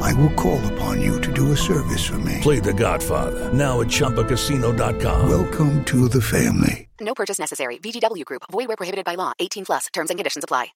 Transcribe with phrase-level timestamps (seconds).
[0.00, 2.38] I will call upon you to do a service for me.
[2.40, 5.28] Play The Godfather now at ChumbaCasino.com.
[5.28, 6.88] Welcome to the family.
[7.00, 7.78] No purchase necessary.
[7.78, 8.42] VGW Group.
[8.50, 9.32] Void where prohibited by law.
[9.38, 9.86] 18 plus.
[9.92, 10.68] Terms and conditions apply.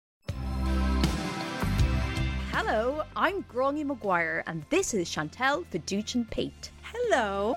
[2.52, 6.70] Hello, I'm Gráinne Maguire, and this is Chantal Fiducian Pate.
[6.82, 7.56] Hello.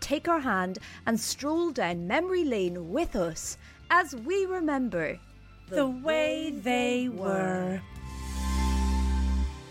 [0.00, 3.58] take our hand and stroll down memory lane with us
[3.90, 5.18] as we remember
[5.68, 7.80] The way they were.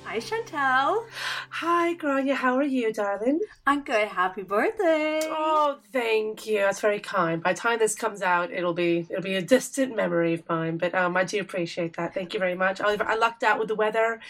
[0.03, 1.05] Hi, Chantal.
[1.49, 2.33] Hi, Gráinne.
[2.33, 3.39] How are you, darling?
[3.65, 4.07] I'm good.
[4.07, 5.21] Happy birthday.
[5.25, 6.59] Oh, thank you.
[6.59, 7.41] That's very kind.
[7.43, 10.77] By the time this comes out, it'll be it'll be a distant memory of mine.
[10.77, 12.13] But um, I do appreciate that.
[12.13, 12.79] Thank you very much.
[12.81, 14.21] I lucked out with the weather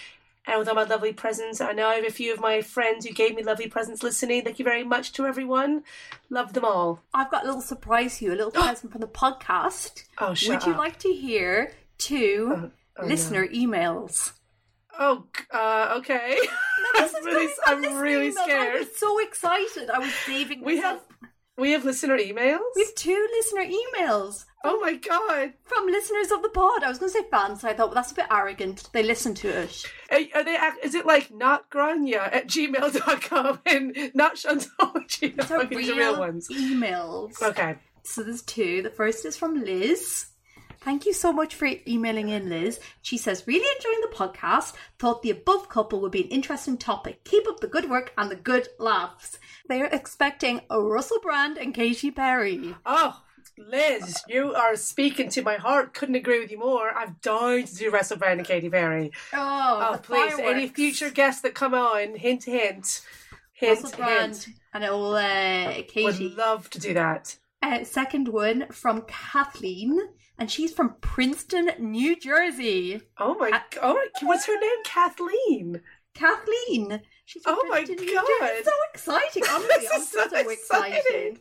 [0.47, 1.61] and with all my lovely presents.
[1.61, 4.43] I know I have a few of my friends who gave me lovely presents listening.
[4.43, 5.83] Thank you very much to everyone.
[6.29, 7.01] Love them all.
[7.13, 10.03] I've got a little surprise for you, a little present from the podcast.
[10.17, 14.33] Oh, shut Would you like to hear two oh, listener emails?
[14.97, 16.37] Oh, uh, okay.
[16.97, 18.37] This I'm really, I'm really emails.
[18.37, 18.79] I scared.
[18.79, 19.89] was so excited.
[19.89, 21.01] I was saving We have
[21.57, 22.59] we have listener emails.
[22.75, 25.53] We have two listener emails Oh my god.
[25.63, 26.83] from listeners of the pod.
[26.83, 28.89] I was going to say fans, so I thought, well, that's a bit arrogant.
[28.93, 29.85] They listen to us.
[30.11, 30.57] Are, are they?
[30.83, 35.09] Is it like not grania at gmail.com and not Chantal at?
[35.19, 36.47] These are Okay, these are real ones.
[36.49, 37.41] emails.
[37.41, 37.75] Okay.
[38.03, 38.81] So there's two.
[38.81, 40.27] The first is from Liz.
[40.81, 42.79] Thank you so much for emailing in, Liz.
[43.01, 44.73] She says, really enjoying the podcast.
[44.99, 47.23] Thought the above couple would be an interesting topic.
[47.23, 49.39] Keep up the good work and the good laughs.
[49.67, 52.75] They are expecting a Russell Brand and Katy Perry.
[52.85, 53.19] Oh,
[53.57, 55.93] Liz, you are speaking to my heart.
[55.93, 56.89] Couldn't agree with you more.
[56.95, 59.11] I've died to do Russell Brand and Katy Perry.
[59.33, 60.37] Oh, Oh, please.
[60.39, 63.01] Any future guests that come on, hint, hint.
[63.53, 64.47] Hint, Russell Brand hint.
[64.73, 67.37] and old uh, Katy Would love to do that.
[67.63, 69.99] Uh, second one from Kathleen,
[70.37, 73.01] and she's from Princeton, New Jersey.
[73.17, 74.83] Oh my, oh my, what's her name?
[74.83, 75.81] Kathleen.
[76.13, 77.01] Kathleen.
[77.25, 77.89] She's Oh my God.
[77.89, 79.43] It's so exciting.
[79.49, 80.97] Honestly, I'm is so, so excited.
[80.99, 81.39] exciting.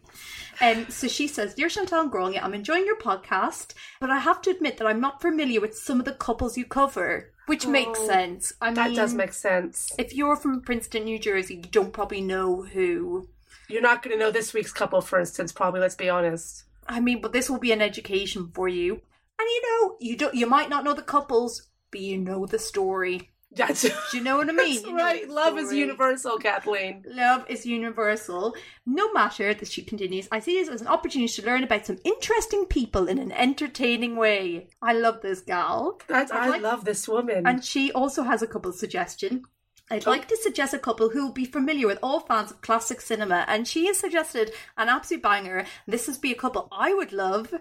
[0.61, 4.41] Um, so she says, Dear Chantal and Gráinne, I'm enjoying your podcast, but I have
[4.43, 7.99] to admit that I'm not familiar with some of the couples you cover, which makes
[8.03, 8.53] Oh, sense.
[8.62, 9.93] I mean, That does make sense.
[9.99, 13.28] If you're from Princeton, New Jersey, you don't probably know who.
[13.69, 16.65] You're not going to know this week's couple, for instance, probably, let's be honest.
[16.87, 18.93] I mean, but this will be an education for you.
[19.39, 20.34] And you know, you don't.
[20.34, 23.31] You might not know the couples, but you know the story.
[23.57, 24.83] That's, Do you know what I mean?
[24.83, 25.29] that's right.
[25.29, 27.05] Love is universal, Kathleen.
[27.07, 28.55] Love is universal.
[28.87, 31.99] No matter that she continues, I see this as an opportunity to learn about some
[32.05, 34.69] interesting people in an entertaining way.
[34.83, 36.01] I love this gal.
[36.09, 37.47] That's, I'd I like- love this woman.
[37.47, 39.45] And she also has a couple suggestion.
[39.91, 40.11] I'd oh.
[40.11, 43.45] like to suggest a couple who will be familiar with all fans of classic cinema,
[43.47, 45.67] and she has suggested an absolute banger.
[45.87, 47.53] This would be a couple I would love: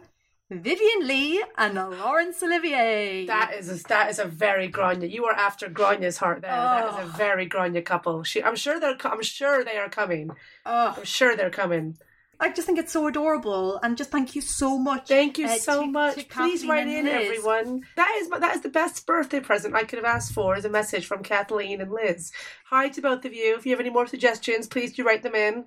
[0.52, 3.26] Vivien Leigh and Laurence Olivier.
[3.26, 5.10] That is a, that is a very Gráinne.
[5.10, 6.52] You are after Gráinne's heart there.
[6.52, 7.14] That is a oh.
[7.18, 8.24] very Gráinne couple.
[8.24, 8.98] She, I'm sure they're.
[9.04, 10.32] I'm sure they are coming.
[10.66, 11.98] Oh, I'm sure they're coming.
[12.40, 15.08] I just think it's so adorable, and just thank you so much.
[15.08, 16.16] Thank you uh, so to- much.
[16.16, 17.14] to Please write in, Liz.
[17.14, 17.86] everyone.
[17.96, 20.58] That is that is the best birthday present I could have asked for.
[20.58, 22.32] Is a message from Kathleen and Liz.
[22.66, 23.56] Hi to both of you.
[23.56, 25.66] If you have any more suggestions, please do write them in.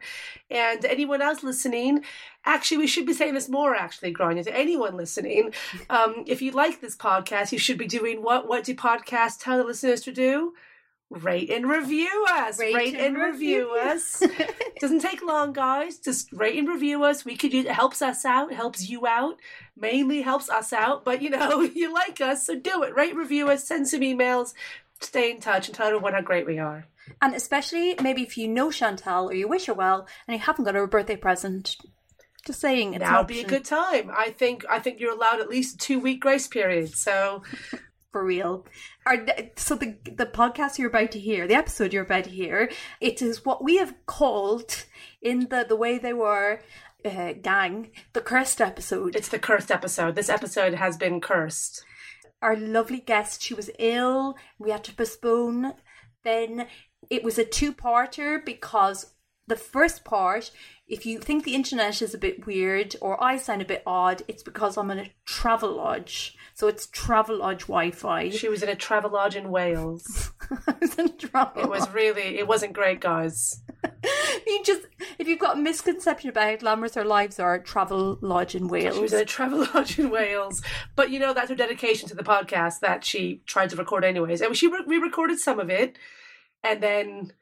[0.51, 2.05] And anyone else listening,
[2.45, 3.75] actually, we should be saying this more.
[3.75, 5.55] Actually, Gráinne, to anyone listening,
[5.89, 8.49] um, if you like this podcast, you should be doing what?
[8.49, 10.53] What do podcasts tell the listeners to do?
[11.09, 12.59] Rate and review us.
[12.59, 13.91] Rate Rate, and and review review.
[13.91, 14.23] us.
[14.81, 15.99] Doesn't take long, guys.
[15.99, 17.25] Just rate and review us.
[17.25, 19.37] We could use it helps us out, helps you out,
[19.77, 21.05] mainly helps us out.
[21.05, 22.95] But you know, you like us, so do it.
[22.97, 24.53] Rate, review us, send some emails,
[25.01, 26.87] stay in touch, and tell everyone how great we are.
[27.23, 30.65] And especially maybe if you know Chantal or you wish her well and you haven't
[30.65, 31.77] got her a birthday present,
[32.45, 34.11] just saying it's now would be a good time.
[34.13, 34.65] I think.
[34.69, 36.97] I think you're allowed at least a two week grace period.
[36.97, 37.45] So
[38.13, 38.67] for real.
[39.07, 39.25] Are
[39.55, 42.71] so the the podcast you're about to hear, the episode you're about to hear,
[43.01, 44.85] it is what we have called
[45.23, 46.61] in the the way they were
[47.05, 49.15] uh, gang, the cursed episode.
[49.15, 50.17] It's the cursed episode.
[50.17, 51.85] This episode has been cursed.
[52.43, 54.37] Our lovely guest, she was ill.
[54.59, 55.75] We had to postpone.
[56.25, 56.67] Then
[57.09, 59.15] it was a two-parter because
[59.47, 60.51] the first part,
[60.89, 64.23] if you think the internet is a bit weird or I sound a bit odd,
[64.29, 66.37] it's because I'm in a travel lodge.
[66.55, 68.31] So it's travel lodge Wi-Fi.
[68.31, 70.33] She was in a travelodge in Wales.
[70.69, 71.63] I was in travel.
[71.63, 73.61] It was really, it wasn't great, guys.
[74.47, 74.83] you just
[75.19, 78.95] if you've got a misconception about how glamorous our lives are, travel lodge in Wales.
[78.95, 80.63] She was in a travelodge in Wales.
[80.95, 84.41] But you know, that's her dedication to the podcast that she tried to record anyways.
[84.41, 85.99] And she re recorded some of it.
[86.63, 87.33] And then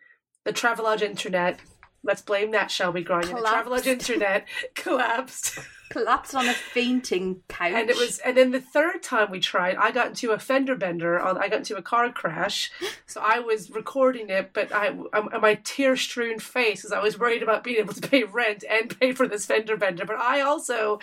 [0.44, 1.60] the travelodge internet,
[2.04, 3.28] let's blame that, shall we, Gráinne?
[3.28, 5.58] The travelodge internet collapsed.
[5.90, 7.72] Collapsed on a fainting couch.
[7.72, 10.74] and it was and then the third time we tried i got into a fender
[10.74, 12.72] bender on i got into a car crash
[13.06, 17.18] so i was recording it but i um, my tear strewn face because i was
[17.18, 20.40] worried about being able to pay rent and pay for this fender bender but i
[20.40, 20.98] also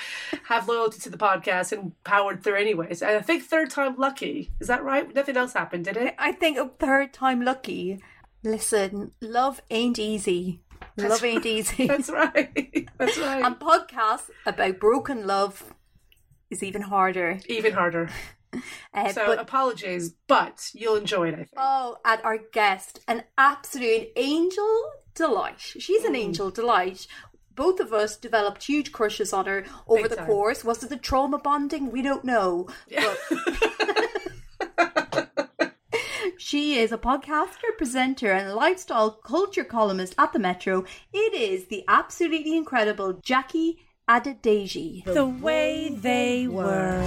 [0.49, 4.49] have loyalty to the podcast and powered through anyways and i think third time lucky
[4.59, 7.99] is that right nothing else happened did it I think a third time lucky.
[8.43, 10.59] Listen, love ain't easy.
[10.97, 11.87] Love ain't easy.
[11.87, 15.73] that's right that's right and podcasts about broken love
[16.49, 17.39] is even harder.
[17.47, 18.09] even harder
[18.93, 23.23] Uh, so but apologies but you'll enjoy it i think oh, and our guest, an
[23.37, 25.59] absolute angel delight.
[25.61, 26.07] She's Mm.
[26.09, 27.07] an angel delight.
[27.55, 30.25] Both of us developed huge crushes on her over Big the time.
[30.25, 30.63] course.
[30.65, 31.91] Was it the trauma bonding?
[31.91, 32.67] We don't know.
[32.93, 33.19] But
[36.41, 40.83] she is a podcaster, presenter, and lifestyle culture columnist at the Metro.
[41.13, 43.77] It is the absolutely incredible Jackie
[44.09, 45.03] Adedeji.
[45.05, 47.05] The way they were.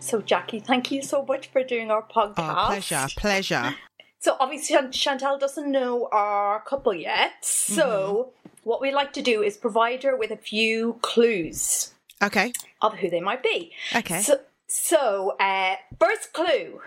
[0.00, 2.34] So, Jackie, thank you so much for doing our podcast.
[2.38, 3.74] Oh, pleasure, pleasure.
[4.22, 7.42] So, obviously, Chan- Chantal doesn't know our couple yet.
[7.42, 8.68] So, mm-hmm.
[8.68, 12.52] what we'd like to do is provide her with a few clues Okay.
[12.82, 13.72] of who they might be.
[13.96, 14.20] Okay.
[14.20, 14.40] So,
[14.70, 16.80] so uh, first clue,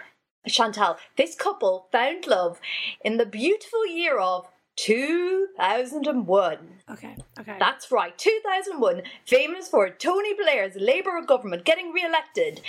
[0.48, 0.98] Chantal.
[1.18, 2.60] This couple found love
[3.04, 6.58] in the beautiful year of 2001.
[6.90, 12.62] okay okay That's right, 2001, famous for Tony Blair's Labour government getting re-elected.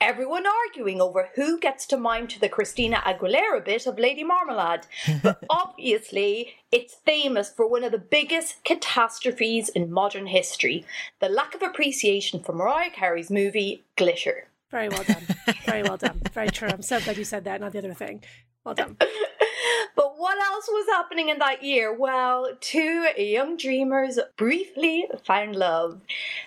[0.00, 4.86] Everyone arguing over who gets to mime to the Christina Aguilera bit of Lady Marmalade.
[5.22, 10.84] But obviously, it's famous for one of the biggest catastrophes in modern history:
[11.20, 14.48] the lack of appreciation for Mariah Carey's movie Glitter.
[14.72, 15.22] Very well done.
[15.66, 16.20] Very well done.
[16.32, 16.68] Very true.
[16.68, 18.24] I'm so glad you said that not the other thing.
[18.64, 18.96] Well done
[19.96, 21.92] But what else was happening in that year?
[21.94, 26.00] Well, two young dreamers briefly found love.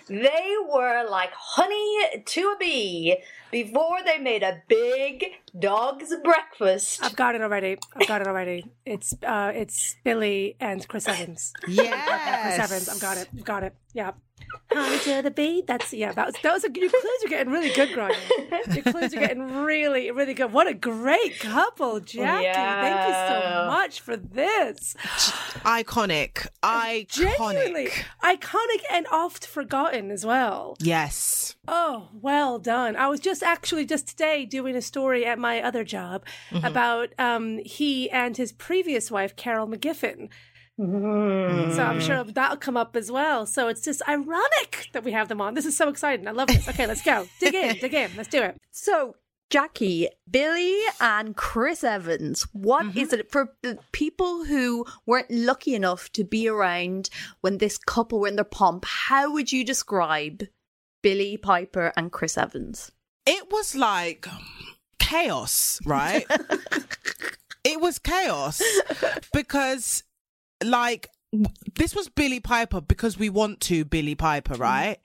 [0.08, 3.18] They were like honey to a bee
[3.52, 5.26] before they made a big
[5.58, 7.04] dog's breakfast.
[7.04, 7.78] I've got it already.
[7.96, 8.66] I've got it already.
[8.86, 11.54] It's uh, it's Billie and Chris Evans.
[11.68, 12.90] Yeah, Chris Evans.
[12.90, 13.30] I've got it.
[13.34, 13.76] I've got it.
[13.94, 14.12] Yeah.
[14.72, 15.64] Honey to the bee.
[15.66, 16.12] That's yeah.
[16.12, 18.76] That was that was a, your clues are getting really good, Gráinne.
[18.76, 20.52] Your clues are getting really really good.
[20.52, 22.52] What a great couple, Jackie.
[22.54, 24.96] Thank you so much for this.
[25.64, 26.48] Iconic.
[27.08, 28.40] Genuinely Iconic.
[28.40, 30.76] iconic and oft forgotten as well.
[30.80, 31.56] Yes.
[31.68, 32.96] Oh, well done.
[32.96, 36.66] I was just actually just today doing a story at my other job Mm-hmm.
[36.66, 40.30] about um, he and his previous wife, Carol McGiffin.
[40.80, 41.76] Mm.
[41.76, 43.46] So I'm sure that'll come up as well.
[43.46, 45.54] So it's just ironic that we have them on.
[45.54, 46.28] This is so exciting.
[46.28, 46.68] I love this.
[46.68, 47.28] Okay, let's go.
[47.40, 48.12] Dig in, dig in.
[48.18, 48.58] Let's do it.
[48.72, 49.16] So,
[49.50, 53.20] Jackie, Billie, and Chris Evans, What is Mm-hmm.
[53.20, 53.56] it for
[53.92, 57.10] people who weren't lucky enough to be around
[57.42, 58.86] when this couple were in their pomp?
[58.86, 60.44] How would you describe
[61.04, 62.92] Billie Piper and Chris Evans?
[63.26, 64.28] It was like
[65.00, 66.26] chaos, right?
[67.64, 68.62] it was chaos
[69.32, 70.04] because,
[70.64, 71.08] like,
[71.76, 74.98] this was Billie Piper because we want to Billie Piper, right?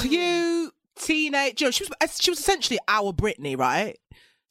[0.00, 1.60] Cute teenage.
[1.60, 3.98] You know, she was she was essentially our Britney, right?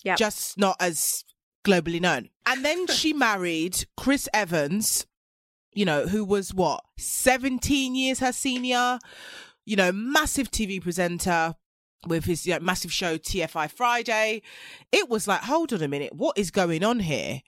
[0.04, 0.16] Yeah.
[0.16, 1.24] Just not as
[1.64, 2.30] globally known.
[2.46, 5.06] And then she married Chris Evans,
[5.74, 9.00] you know, who was what seventeen years her senior.
[9.64, 11.56] You know, massive TV presenter
[12.08, 14.42] with his you know, massive show TFI Friday.
[14.92, 17.42] It was like, hold on a minute, what is going on here?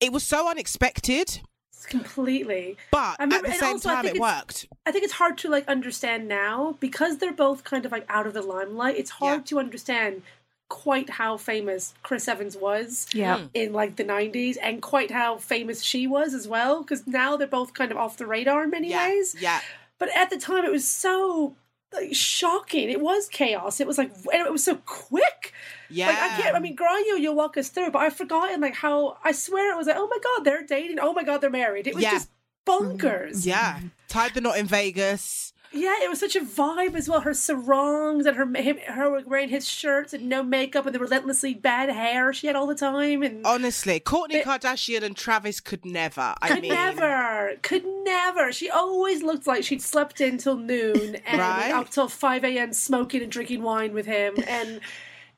[0.00, 1.40] It was so unexpected,
[1.90, 2.76] Completely.
[2.90, 4.66] but I remember- at the same also I time, think it worked.
[4.86, 8.26] I think it's hard to like understand now because they're both kind of like out
[8.26, 8.96] of the limelight.
[8.96, 9.44] It's hard Yeah.
[9.46, 10.22] to understand
[10.68, 13.38] quite how famous Chris Evans was Yeah.
[13.38, 13.46] Hmm.
[13.54, 17.46] in like the 90s and quite how famous she was as well because now they're
[17.46, 19.36] both kind of off the radar in many Yeah, ways.
[19.38, 19.60] yeah.
[19.98, 21.54] But at the time it was so
[21.92, 22.90] like, shocking.
[22.90, 23.78] It was chaos.
[23.78, 25.52] It was like and it was so quick.
[25.94, 26.08] Yeah.
[26.08, 26.56] Like I can't.
[26.56, 29.18] I mean, Gráinne, you'll walk us through, but I've forgotten like how.
[29.24, 30.98] I swear it was like, oh my god, they're dating.
[31.00, 31.86] Oh my god, they're married.
[31.86, 32.10] It was Yeah.
[32.12, 32.30] just
[32.66, 33.38] bonkers.
[33.40, 33.48] Mm-hmm.
[33.48, 33.80] Yeah.
[34.08, 35.52] Tied the knot in Vegas.
[35.76, 37.22] Yeah, it was such a vibe as well.
[37.22, 41.52] Her sarongs and her him, her wearing his shirts and no makeup and the relentlessly
[41.52, 43.24] bad hair she had all the time.
[43.24, 46.34] And Honestly, Kourtney Kardashian and Travis could never.
[46.40, 48.52] I could mean, never, could never.
[48.52, 51.72] She always looked like she'd slept in till noon and Right.
[51.72, 52.72] up till five a.m.
[52.72, 54.80] smoking and drinking wine with him, and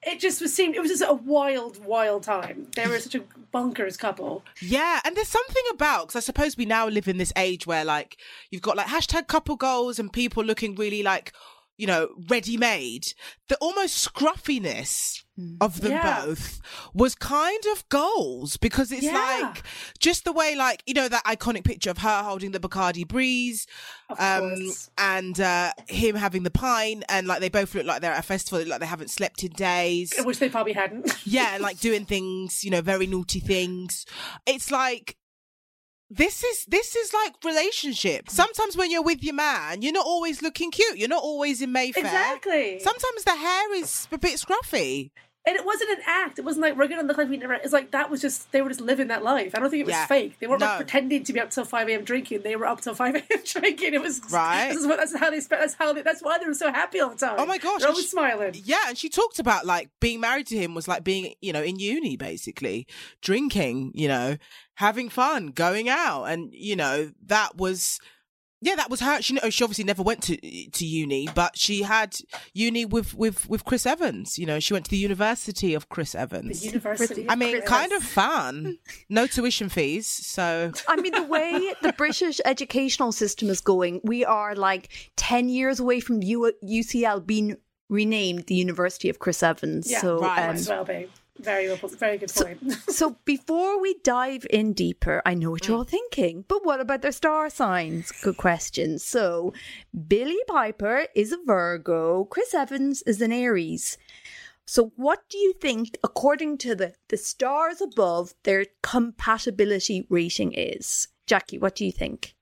[0.07, 2.69] it just was seemed it was just a wild, wild time.
[2.77, 4.45] They were such a bonkers couple.
[4.61, 7.85] Yeah, and there's something about because I suppose we now live in this age where
[7.85, 8.17] like
[8.51, 11.33] you've got like hashtag couple goals and people looking really like
[11.77, 13.13] you know ready made.
[13.49, 15.25] The almost scruffiness
[15.61, 16.25] of them Yeah.
[16.25, 16.61] both
[16.95, 19.13] was kind of goals because it's Yeah.
[19.43, 19.63] like
[19.99, 23.67] just the way like you know that iconic picture of her holding the Bacardi Breeze,
[24.19, 24.55] um,
[24.97, 28.23] and uh, him having the pine, and like they both look like they're at a
[28.27, 30.13] festival, like they haven't slept in days.
[30.25, 31.15] Which they probably hadn't.
[31.27, 34.07] yeah, and like doing things, you know, very naughty things.
[34.47, 35.17] It's like
[36.11, 38.27] this is this is like relationship.
[38.27, 38.31] Mm.
[38.31, 40.97] Sometimes when you're with your man, you're not always looking cute.
[40.97, 42.05] You're not always in Mayfair.
[42.05, 42.79] Exactly.
[42.81, 45.11] Sometimes the hair is a bit scruffy.
[45.49, 46.41] And it wasn't an act.
[46.41, 47.55] It wasn't like we're gonna look like we never.
[47.55, 49.55] It's like that was just they were just living that life.
[49.55, 50.07] I don't think it was Yeah.
[50.07, 50.41] fake.
[50.41, 52.03] They weren't like, pretending to be up till five a.m.
[52.03, 52.43] drinking.
[52.43, 53.43] They were up till five a.m.
[53.45, 53.95] drinking.
[53.95, 54.69] It was Right.
[54.71, 55.63] This is what, that's how they spent.
[55.63, 55.93] That's how.
[55.93, 57.37] They, that's why they were so happy all the time.
[57.39, 58.55] Oh my gosh, they're always she- smiling.
[58.65, 61.63] Yeah, and she talked about like being married to him was like being, you know,
[61.63, 62.87] in uni basically,
[63.23, 64.37] drinking, you know,
[64.75, 68.01] having fun, going out, and you know that was.
[68.63, 69.21] Yeah, that was her.
[69.21, 70.37] She, know, she obviously never went to
[70.71, 72.17] to uni, but she had
[72.55, 74.39] uni with with with Chris Evans.
[74.39, 76.65] You know, she went to the University of Chris The Evans.
[76.65, 77.27] university.
[77.29, 78.79] I mean, Chris kind of fun.
[79.09, 84.25] No tuition fees, so I mean, the way the British educational system is going, we
[84.25, 87.57] are like 10 years away from U- UCL being
[87.89, 89.91] renamed the University of Chris Evans.
[89.91, 90.41] Yeah, so, right.
[90.41, 91.09] um, Might as well be.
[91.39, 92.59] Very, well- very good point.
[92.89, 95.69] so before we dive in deeper, I know what Mm.
[95.69, 98.11] you're all thinking, but what about their star signs?
[98.11, 98.99] Good question.
[98.99, 99.53] So,
[100.09, 103.99] Billie Piper is a Virgo, Chris Evans is an Aries.
[104.67, 111.09] So, what do you think, according to the, the stars above, their compatibility rating is?
[111.27, 112.35] Jackie, what do you think?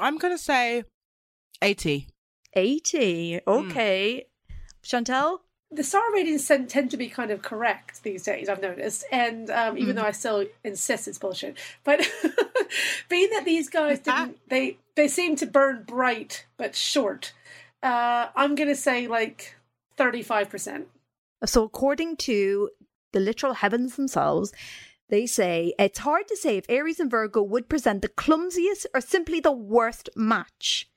[0.00, 0.84] I'm gonna say
[1.62, 2.08] eighty.
[2.54, 3.40] 80.
[3.46, 3.50] Hmm.
[3.50, 4.26] Okay.
[4.82, 5.42] Chantal?
[5.70, 8.48] The star ratings tend, to be kind of correct these days.
[8.48, 12.00] I've noticed, and um, even though I still insist it's bullshit, but
[13.08, 17.34] being that these guys didn't, they they seem to burn bright but short.
[17.82, 19.56] Uh, I'm gonna say like
[19.96, 20.88] thirty five percent.
[21.44, 22.70] So, according to
[23.12, 24.52] the literal heavens themselves,
[25.10, 29.00] they say it's hard to say if Aries and Virgo would present the clumsiest or
[29.00, 30.88] simply the worst match.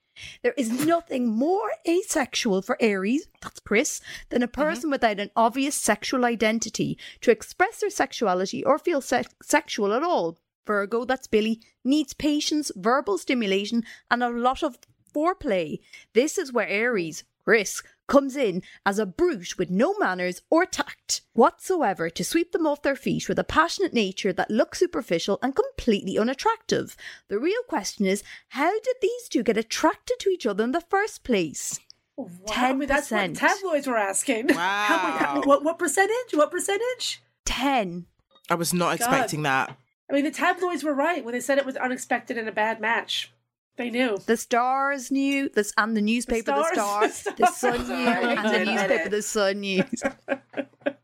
[0.42, 4.62] There is nothing more asexual for Aries, that's Chris, than a mm-hmm.
[4.62, 10.04] person without an obvious sexual identity to express their sexuality or feel se- sexual at
[10.04, 10.38] all.
[10.66, 14.78] Virgo, that's Billie, needs patience, verbal stimulation, and a lot of
[15.13, 15.80] foreplay.
[16.13, 21.21] This is where Aries, Chris, comes in as a brute with no manners or tact
[21.33, 25.55] whatsoever to sweep them off their feet with a passionate nature that looks superficial and
[25.55, 26.98] completely unattractive.
[27.29, 30.81] The real question is how did these two get attracted to each other in the
[30.81, 31.79] first place?
[32.17, 34.50] Oh, wow, I mean, that's what tabloids were asking.
[34.50, 35.41] How how- Wow.
[35.45, 36.33] what, what percentage?
[36.33, 37.21] What percentage?
[37.45, 38.05] 10.
[38.50, 39.77] I was not expecting that.
[40.10, 42.81] I mean, the tabloids were right when they said it was unexpected and a bad
[42.81, 43.31] match.
[43.78, 44.18] They knew.
[44.25, 45.50] The stars knew.
[45.50, 48.08] This and the newspaper the, stars- star, the the sun knew.
[48.08, 49.84] And the newspaper the sun knew.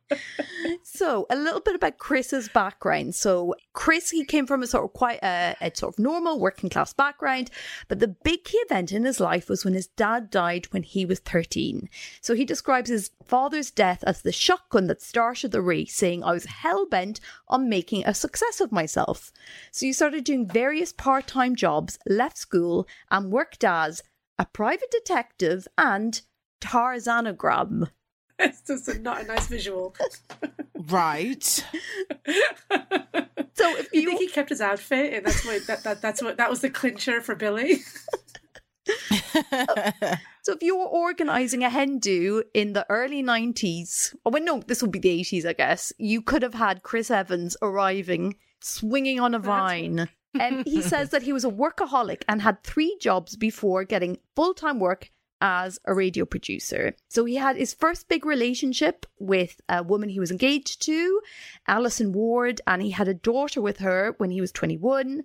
[0.83, 3.15] so a little bit about Chris's background.
[3.15, 6.69] So Chris, he came from a sort of quite a, a sort of normal working
[6.69, 7.49] class background,
[7.87, 11.05] but the big key event in his life was when his dad died when he
[11.05, 11.89] was 13.
[12.21, 16.31] So he describes his father's death as the shotgun that started the race, saying, I
[16.31, 19.31] was hell bent on making a success of myself.
[19.71, 24.01] So he started doing various part time jobs, left school, and worked as
[24.39, 26.21] a private detective and
[26.61, 27.89] Tarzanogram.
[28.39, 29.95] It's just a, not a nice visual.
[30.89, 31.43] Right.
[31.43, 31.65] So
[33.75, 36.37] if You you think he kept his outfit, and that's what that, that that's what
[36.37, 37.79] that was the clincher for Billie.
[40.43, 44.61] so if you were organizing a hen do in the early 90s, oh well no,
[44.67, 49.19] this would be the 80s I guess, you could have had Chris Evans arriving swinging
[49.19, 50.07] on a vine.
[50.39, 54.79] And he says that he was a workaholic and had three jobs before getting full-time
[54.79, 56.95] work as a radio producer.
[57.09, 61.21] So he had his first big relationship with a woman he was engaged to,
[61.67, 65.23] Alison Ward, and he had a daughter with her when he was 21.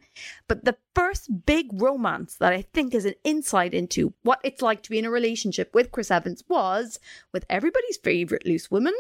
[0.49, 4.83] But the first big romance that I think is an insight into what it's like
[4.83, 6.99] to be in a relationship with Chris Evans was
[7.33, 8.95] with everybody's favorite loose woman,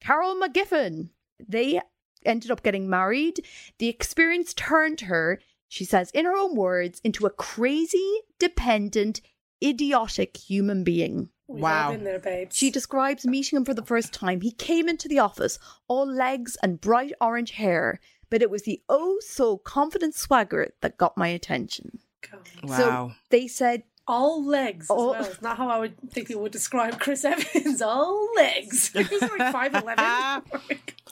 [0.00, 1.08] Carol McGiffin.
[1.48, 1.80] They
[2.24, 3.44] ended up getting married.
[3.78, 5.40] The experience turned her.
[5.68, 9.22] she says, in her own words, into a crazy, dependent,
[9.62, 11.28] idiotic human being.
[11.48, 11.90] We've Wow.
[11.92, 12.56] been there, babes.
[12.56, 14.40] She describes meeting him for the first time.
[14.40, 18.00] He came into the office, all legs and bright orange hair,
[18.30, 21.98] but it was the oh so confident swagger that got my attention.
[22.30, 22.48] God.
[22.64, 22.76] Wow.
[22.78, 25.20] So they said, All legs All- as oh.
[25.22, 25.30] well.
[25.32, 27.82] It's not how I would think people would describe Chris Evans.
[27.82, 28.88] All legs.
[28.94, 30.42] He's like five eleven.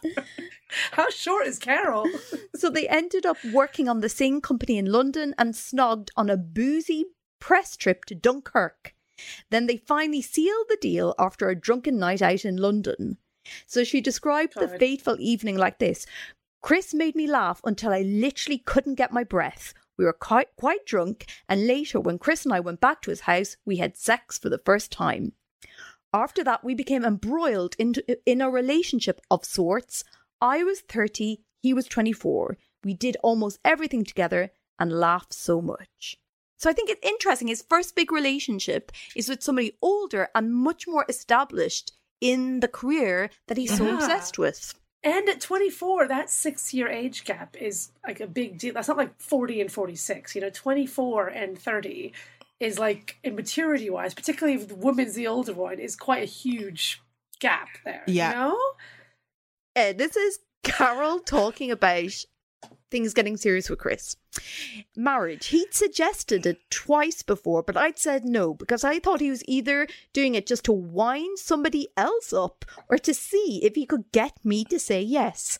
[0.93, 2.07] how short is Carol?
[2.57, 6.37] so they ended up working on the same company in London and snogged on a
[6.37, 7.05] boozy
[7.41, 8.95] press trip to Dunkirk.
[9.51, 13.19] Then they finally sealed the deal after a drunken night out in London.
[13.67, 16.07] So she described the fateful evening like this
[16.63, 19.73] Chris made me laugh until I literally couldn't get my breath.
[19.97, 23.21] We were quite, quite drunk, and later, when Chris and I went back to his
[23.21, 25.33] house, we had sex for the first time.
[26.13, 30.05] After that, we became embroiled into, in a relationship of sorts.
[30.41, 32.57] I was 30, he was 24.
[32.83, 36.19] We did almost everything together and laughed so much.
[36.61, 37.49] So I think it's interesting.
[37.49, 43.31] His first big relationship is with somebody older and much more established in the career
[43.47, 43.95] that he's so Yeah.
[43.95, 44.75] obsessed with.
[45.03, 48.75] And at 24, that six year age gap is like a big deal.
[48.75, 50.35] That's not like 40 and 46.
[50.35, 52.13] You know, 24 and 30
[52.61, 56.27] is like, in maturity wise, particularly if the woman's the older one, is quite a
[56.27, 57.01] huge
[57.39, 58.03] gap there.
[58.07, 58.33] Yeah.
[58.33, 58.73] You know?
[59.77, 62.13] Uh, this is Carol talking about
[62.91, 64.17] things getting serious with Chris.
[64.97, 65.47] Marriage.
[65.47, 69.87] He'd suggested it twice before, but I'd said no because I thought he was either
[70.13, 74.39] doing it just to wind somebody else up or to see if he could get
[74.45, 75.59] me to say yes.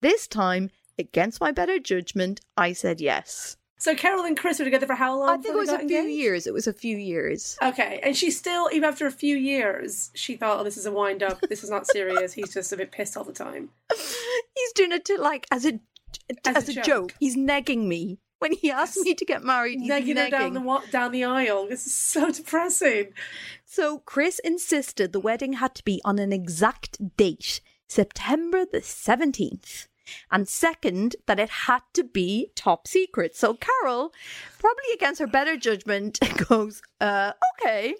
[0.00, 3.56] This time, against my better judgment, I said yes.
[3.82, 5.28] So Carol and Chris were together for how long?
[5.28, 6.16] I think it was a few engaged?
[6.16, 6.46] years.
[6.46, 7.58] It was a few years.
[7.60, 10.92] Okay, and she still, even after a few years, she thought, "Oh, this is a
[10.92, 11.40] wind up.
[11.48, 12.32] This is not serious.
[12.32, 15.80] He's just a bit pissed all the time." He's doing it to like as a
[16.46, 16.84] as, As a, joke.
[16.84, 17.14] joke.
[17.20, 19.80] He's negging me when he asked me to get married.
[19.80, 20.90] He's Negging her down the negging.
[20.90, 21.68] down the aisle.
[21.68, 23.12] This is so depressing.
[23.64, 29.86] So Chris insisted the wedding had to be on an exact date, September the 17th.
[30.32, 33.36] And second, that it had to be top secret.
[33.36, 34.12] So Carol,
[34.58, 37.94] probably against her better judgment, goes, uh, okay.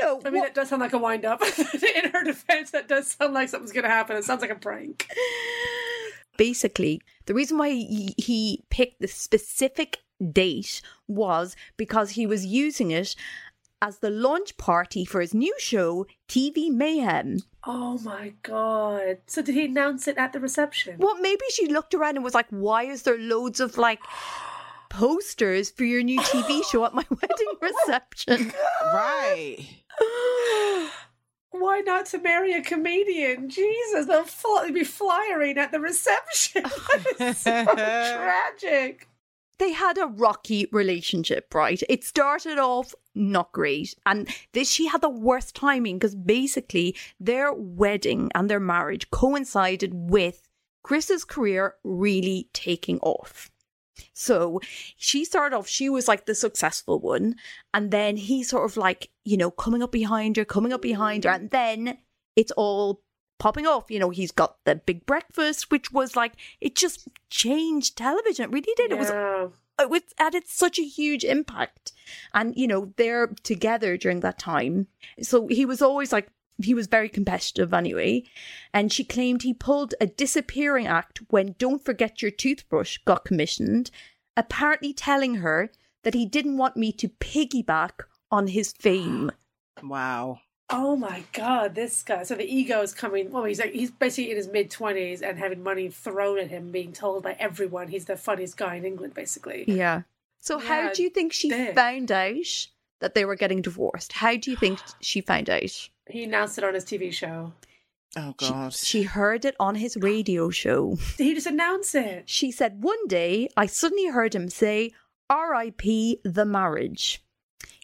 [0.00, 1.40] You know, I mean, what- that does sound like a wind up.
[1.94, 4.16] In her defense, that does sound like something's going to happen.
[4.16, 5.06] It sounds like a prank.
[6.36, 12.90] basically, the reason why he, he picked the specific date was because he was using
[12.90, 13.14] it
[13.82, 17.40] as the launch party for his new show, TV Mayhem.
[17.64, 19.18] Oh my god!
[19.26, 20.96] So did he announce it at the reception?
[20.98, 24.00] Well, maybe she looked around and was like, why is there loads of like
[24.88, 28.52] posters for your new TV show at my wedding reception?
[28.82, 29.66] Right.
[31.60, 33.48] Why not to marry a comedian?
[33.48, 36.64] Jesus, they'll fl- they'd be flyering at the reception.
[37.18, 39.08] That is so tragic.
[39.58, 41.82] they had a rocky relationship, right?
[41.88, 43.94] It started off not great.
[44.04, 49.92] And this she had the worst timing because basically their wedding and their marriage coincided
[49.94, 50.48] with
[50.82, 53.50] Chris's career really taking off.
[54.12, 54.60] So
[54.96, 57.36] she started off, she was like the successful one.
[57.74, 61.24] And then he sort of like, you know, coming up behind her, coming up behind
[61.24, 61.30] her.
[61.30, 61.98] And then
[62.34, 63.02] it's all
[63.38, 63.90] popping off.
[63.90, 68.44] You know, he's got the big breakfast, which was like, it just changed television.
[68.44, 68.92] It really did.
[68.92, 69.10] It was
[69.78, 71.92] it was added such a huge impact.
[72.32, 74.86] And, you know, they're together during that time.
[75.20, 76.28] So he was always like,
[76.62, 78.24] he was very competitive anyway.
[78.72, 83.90] And she claimed he pulled a disappearing act when Don't Forget Your Toothbrush got commissioned,
[84.36, 85.70] apparently telling her
[86.02, 89.30] that he didn't want me to piggyback on his fame.
[89.82, 90.40] Wow.
[90.70, 92.22] Oh my god, this guy.
[92.22, 93.30] So the ego is coming.
[93.30, 96.72] Well, he's like, he's basically in his mid twenties and having money thrown at him,
[96.72, 99.64] being told by everyone he's the funniest guy in England, basically.
[99.68, 100.02] Yeah.
[100.40, 101.74] So how do you think she dick.
[101.74, 102.68] found out
[103.00, 104.14] that they were getting divorced?
[104.14, 105.90] How do you think she found out?
[106.08, 107.52] He announced it on his TV show.
[108.16, 108.72] Oh She- God.
[108.72, 110.96] she heard it on his radio show.
[111.18, 112.28] Did he just announce it?
[112.30, 114.92] She said, One day I suddenly heard him say,
[115.30, 115.82] RIP
[116.24, 117.22] the marriage.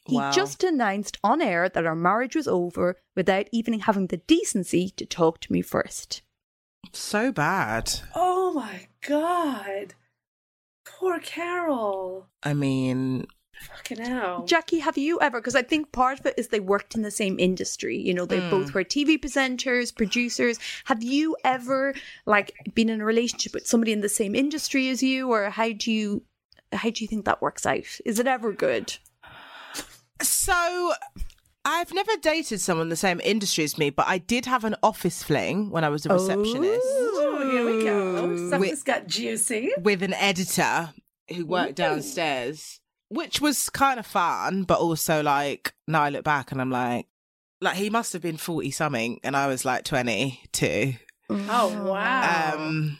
[0.06, 0.30] He Wow.
[0.32, 5.04] just announced on air that our marriage was over without even having the decency to
[5.06, 6.22] talk to me first.
[6.92, 8.00] so bad.
[8.14, 9.94] Oh my god.
[10.84, 12.26] Poor Carol.
[12.42, 13.26] I mean,
[13.68, 14.44] Fucking hell.
[14.44, 15.40] Jackie, have you ever?
[15.40, 17.96] Because I think part of it is they worked in the same industry.
[17.98, 18.50] You know, they hmm.
[18.50, 20.58] both were TV presenters, producers.
[20.84, 21.94] Have you ever
[22.26, 25.72] like been in a relationship with somebody in the same industry as you, or how
[25.72, 26.22] do you
[26.72, 27.84] how do you think that works out?
[28.04, 28.96] Is it ever good?
[30.22, 30.92] so
[31.64, 34.76] I've never dated someone in the same industry as me, but I did have an
[34.82, 38.28] office fling when I was a receptionist oh, here we go.
[38.28, 38.50] Wait.
[38.50, 39.72] Something's got juicy.
[39.80, 40.90] with an editor
[41.34, 42.80] who worked downstairs,
[43.12, 47.06] which was kind of fun, but also like now I look back and I'm like,
[47.60, 50.94] like he must have been forty something, and I was like twenty two.
[51.30, 52.54] Oh wow.
[52.56, 52.98] Um,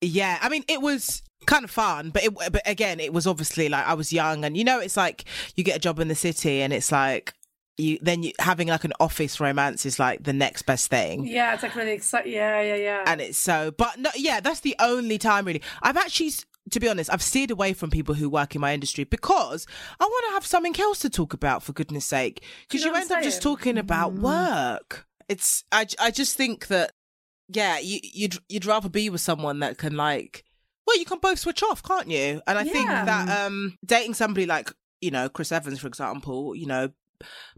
[0.00, 3.68] yeah, I mean it was kind of fun, but it, but again, it was obviously
[3.68, 5.24] like I was young, and you know, it's like
[5.56, 7.34] you get a job in the city, and it's like
[7.78, 11.26] you then you having like an office romance is like the next best thing.
[11.26, 12.32] yeah, it's like really exciting.
[12.32, 13.04] Yeah, yeah, yeah.
[13.06, 16.32] and it's so but no yeah that's the only time really i've actually
[16.70, 19.66] to be honest i've steered away from people who work in my industry because
[20.00, 22.42] i want to have something else to talk about for goodness sake.
[22.62, 25.06] Because You you, know what end I'm up just talking about work.
[25.28, 26.92] It's I, I just think that
[27.48, 30.44] yeah you, you'd you'd rather be with someone that can like
[30.86, 32.40] well you can both switch off can't you?
[32.46, 36.66] And i think that um dating somebody like you know chris evans for example you
[36.66, 36.90] know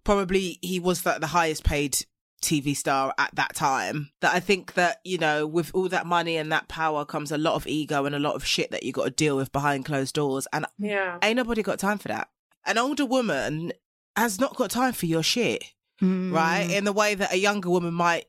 [0.04, 2.04] probably he was the, the highest paid
[2.42, 4.10] TV star at that time.
[4.20, 7.38] That I think that, you know, with all that money and that power comes a
[7.38, 9.84] lot of ego and a lot of shit that you got to deal with behind
[9.84, 10.46] closed doors.
[10.52, 11.18] And yeah.
[11.22, 12.28] ain't nobody got time for that.
[12.66, 13.72] An older woman
[14.16, 15.64] has not got time for your shit,
[16.02, 16.32] Mm.
[16.32, 16.70] right?
[16.70, 18.26] In the way that a younger woman might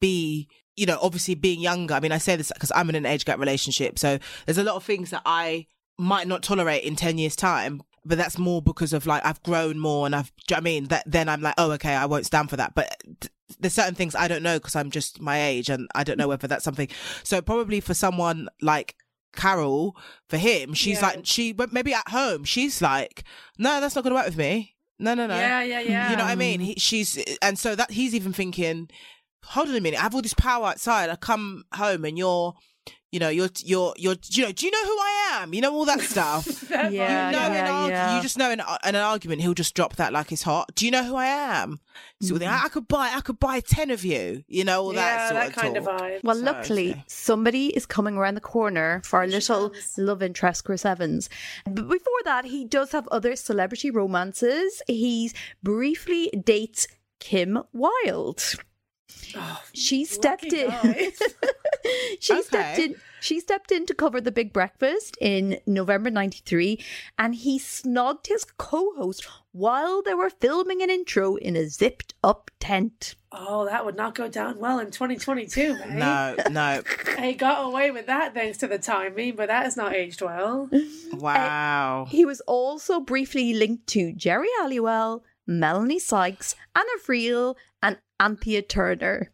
[0.00, 1.94] be, you know, obviously being younger.
[1.94, 3.98] I mean, I say this because I'm in an age gap relationship.
[3.98, 5.66] So there's a lot of things that I
[5.98, 7.82] might not tolerate in 10 years' time.
[8.04, 10.64] But that's more because of like I've grown more and I've, you know what I
[10.64, 10.84] mean?
[10.88, 12.74] That then I'm like, oh, okay, I won't stand for that.
[12.74, 13.06] But
[13.60, 16.28] there's certain things I don't know because I'm just my age and I don't know
[16.28, 16.88] whether that's something.
[17.22, 18.96] So probably for someone like
[19.34, 19.96] Carol,
[20.28, 21.06] for him, she's Yeah.
[21.08, 23.24] like, she but maybe at home, she's like,
[23.58, 24.76] no, that's not going to work with me.
[24.98, 25.34] No, no, no.
[25.36, 26.10] Yeah, yeah, yeah.
[26.10, 26.60] You know what I mean?
[26.60, 28.88] He, she's, and so that he's even thinking,
[29.44, 31.10] hold on a minute, I have all this power outside.
[31.10, 32.54] I come home and you're,
[33.10, 35.52] you know, you're, you're, you're, you know, do you know who I am?
[35.52, 36.46] You know, all that stuff.
[36.72, 38.16] That Yeah, you know, yeah, an argu- yeah.
[38.16, 40.74] you just know in, in an argument he'll just drop that like it's hot.
[40.74, 41.80] Do you know who I am?
[42.22, 42.48] So Mm-hmm.
[42.48, 44.42] I, I could buy, I could buy ten of you.
[44.48, 46.00] You know, all yeah, that sort that of kind of talk.
[46.00, 46.24] vibe.
[46.24, 47.02] Well, So, luckily, yeah.
[47.06, 51.28] somebody is coming around the corner for our little love interest, Chris Evans.
[51.66, 54.80] But before that, he does have other celebrity romances.
[54.86, 55.30] He
[55.62, 56.86] briefly dates
[57.20, 58.42] Kim Wilde.
[59.36, 60.68] Oh, She stepped in.
[60.68, 61.10] guy.
[62.20, 62.96] she stepped in.
[63.20, 66.82] She stepped in to cover the Big Breakfast in November '93,
[67.18, 73.14] and he snogged his co-host while they were filming an intro in a zipped-up tent.
[73.30, 75.88] oh, that would not go down well in 2022, mate.
[75.90, 76.82] No, no.
[77.20, 80.68] He got away with that thanks to the timing, but that has not aged well.
[81.14, 82.06] Wow.
[82.08, 89.32] He was also briefly linked to Geri Halliwell, Melanie Sykes, Anna Friel, and Anthea Turner.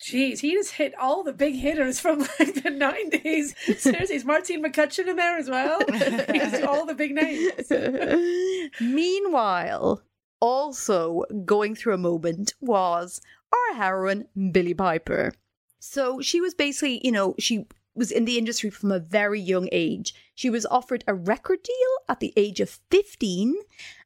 [0.00, 3.54] Jeez, he just hit all the big hitters from like the 90s.
[3.78, 5.80] Seriously, is Martine McCutcheon in there as well?
[5.80, 7.70] he just did all the big names.
[8.80, 10.02] Meanwhile,
[10.40, 13.20] also going through a moment was
[13.52, 15.32] our heroine, Billie Piper.
[15.78, 19.68] So she was basically, you know, she was in the industry from a very young
[19.70, 20.14] age.
[20.34, 23.54] She was offered a record deal at the age of 15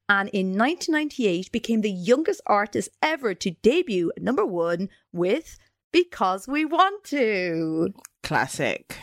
[0.08, 5.58] and in 1998 became the youngest artist ever to debut at number one with
[5.92, 7.92] Because We Want to.
[8.22, 8.96] Classic.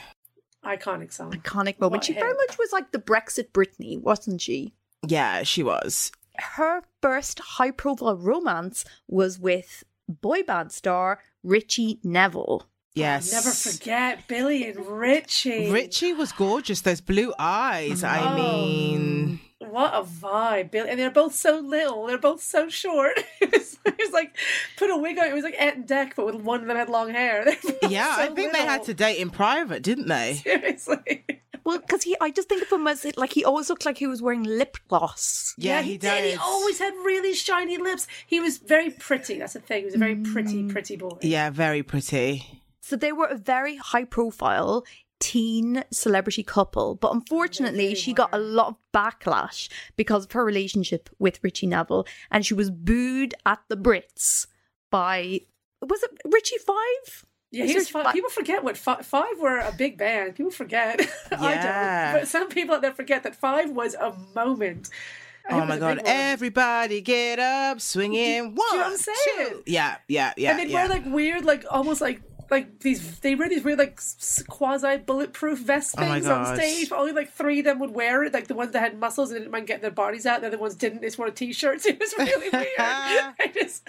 [0.63, 1.31] Iconic song.
[1.31, 1.91] Iconic moment.
[1.99, 4.73] What she very much was like the Brexit Britney, wasn't she?
[5.07, 6.11] Yeah, she was.
[6.37, 12.67] her first high profile romance was with boy band star Ritchie Neville.
[12.95, 13.31] Yes.
[13.31, 15.69] Never forget Billie and Ritchie.
[15.69, 16.81] Ritchie was gorgeous.
[16.81, 18.03] Those blue eyes.
[18.03, 18.35] I Oh.
[18.35, 19.39] mean,
[19.75, 20.71] What a vibe.
[20.71, 22.07] Billie and they're both so little.
[22.07, 23.11] They're both so short.
[23.41, 24.33] it, was, it was like
[24.77, 25.25] put a wig on.
[25.25, 27.43] It was like Ant and Dec, but with one of them had long hair.
[27.45, 30.35] They were both yeah, so I think they had to date in private, didn't they?
[30.45, 31.25] Seriously.
[31.65, 34.07] Well, because he, I just think of him as like he always looked like he
[34.07, 35.53] was wearing lip gloss.
[35.57, 36.23] Yeah, he, did.
[36.23, 38.07] He always had really shiny lips.
[38.25, 39.39] He was very pretty.
[39.39, 39.79] That's the thing.
[39.79, 40.71] He was a very pretty, mm.
[40.71, 41.17] pretty boy.
[41.21, 42.61] Yeah, very pretty.
[42.79, 44.85] So they were a very high profile
[45.25, 50.45] teen celebrity couple, but unfortunately, really she got a lot of backlash because of her
[50.45, 54.45] relationship with Ritchie Neville, and she was booed at the Brits
[54.91, 55.39] by
[55.81, 57.25] was it Ritchie Five?
[57.51, 58.05] Yeah, he was five.
[58.05, 60.35] fi- People forget what five, five were a big band.
[60.35, 60.99] People forget.
[61.31, 62.11] I Yeah.
[62.11, 62.21] don't.
[62.21, 64.89] But some people out there forget that Five was a moment.
[65.49, 66.01] Oh my god!
[66.05, 68.55] Everybody get up, swinging.
[68.55, 69.49] One, you know what I'm saying?
[69.49, 69.63] two.
[69.67, 70.51] Yeah, yeah, yeah.
[70.51, 70.88] and they'd yeah.
[70.88, 73.19] wear like weird, like almost like like these.
[73.19, 73.99] They wear these weird like
[74.47, 76.91] quasi bulletproof vest Oh things on stage.
[76.91, 78.34] Only like three of them would wear it.
[78.34, 80.41] Like the ones that had muscles and didn't mind getting their bodies out.
[80.41, 81.01] The other ones didn't.
[81.01, 81.86] They just wore t-shirts.
[81.95, 82.65] It was really weird.
[82.77, 83.88] I just,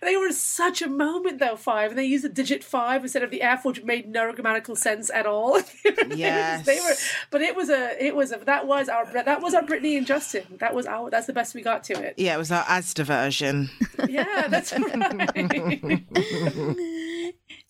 [0.00, 1.56] they were such a moment though.
[1.56, 4.76] Five, and they used the digit five instead of the F, which made no grammatical
[4.76, 5.60] sense at all.
[6.14, 6.66] Yes.
[6.66, 6.94] they were.
[7.30, 8.02] But it was a.
[8.04, 8.36] It was a.
[8.38, 9.06] That was our.
[9.12, 10.44] That was our Britney and Justin.
[10.58, 11.10] That was our.
[11.10, 12.14] That's the best we got to it.
[12.16, 13.70] yeah, it was our Asda version.
[14.08, 16.04] Yeah, that's right.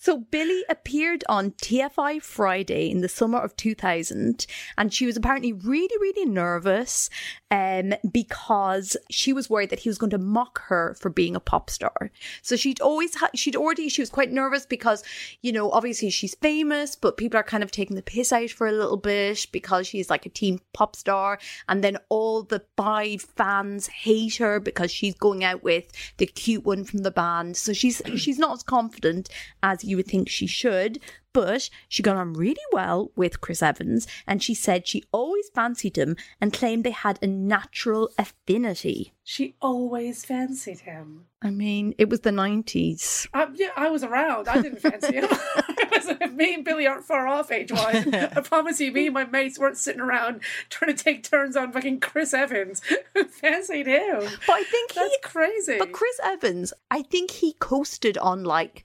[0.03, 5.53] So Billie appeared on TFI Friday in the summer of 2000 and she was apparently
[5.53, 7.09] really really nervous
[7.53, 11.41] um because she was worried that he was going to mock her for being a
[11.41, 12.11] pop star.
[12.43, 15.05] So she'd always she'd already she was quite nervous because
[15.41, 18.67] you know obviously she's famous but people are kind of taking the piss out for
[18.67, 21.39] a little bit because she's like a teen pop star
[21.69, 26.65] and then all the five fans hate her because she's going out with the cute
[26.65, 27.57] one from the band.
[27.57, 29.29] So she's she's not as confident
[29.63, 30.99] as would think she should.
[31.33, 35.97] But she got on really well with Chris Evans, and she said she always fancied
[35.97, 39.15] him and claimed they had a natural affinity.
[39.25, 41.25] She always fancied him.
[41.41, 43.29] I mean, it was the 90s.
[43.33, 44.47] I, um, yeah, I was around.
[44.47, 45.25] I didn't fancy him.
[45.31, 48.07] It me and Billie aren't far off age wise.
[48.13, 51.73] I promise you, me and my mates weren't sitting around trying to take turns on
[51.73, 52.83] fucking Chris Evans.
[53.15, 54.21] Who fancied him?
[54.47, 55.19] But I think That's he.
[55.23, 55.79] crazy.
[55.79, 58.85] But Chris Evans, I think he coasted on like.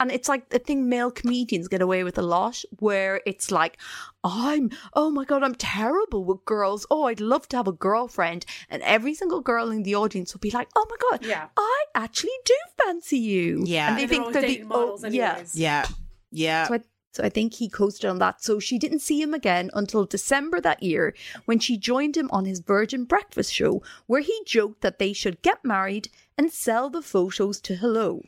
[0.00, 3.78] And it's like the thing male comedians get away with a lot, where it's like,
[4.24, 6.84] I'm, oh my God, I'm terrible with girls.
[6.90, 8.44] Oh, I'd love to have a girlfriend.
[8.68, 11.46] And every single girl in the audience will be like, oh my God, Yeah.
[11.56, 13.62] I actually do fancy you.
[13.64, 13.90] Yeah.
[13.90, 15.44] And they And think always they're the, dating oh, models oh, yeah.
[15.54, 15.86] Yeah.
[16.32, 16.66] Yeah.
[16.66, 16.80] So I,
[17.12, 18.42] so I think he coasted on that.
[18.42, 22.44] So she didn't see him again until December that year when she joined him on
[22.44, 27.02] his Virgin Breakfast show, where he joked that they should get married and sell the
[27.02, 28.22] photos to Hello.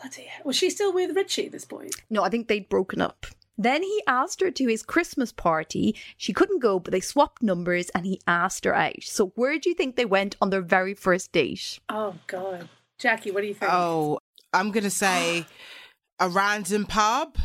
[0.00, 0.42] Bloody hell.
[0.44, 1.94] Was she still with Ritchie at this point?
[2.10, 3.26] No, I think they'd broken up.
[3.58, 5.94] Then he asked her to his Christmas party.
[6.18, 9.02] She couldn't go, but they swapped numbers and he asked her out.
[9.02, 11.78] So where do you think they went on their very first date?
[11.88, 12.68] Oh, God.
[12.98, 13.72] Jackie, what do you think?
[13.72, 14.18] Oh,
[14.52, 15.46] I'm gonna say
[16.20, 17.36] a random pub.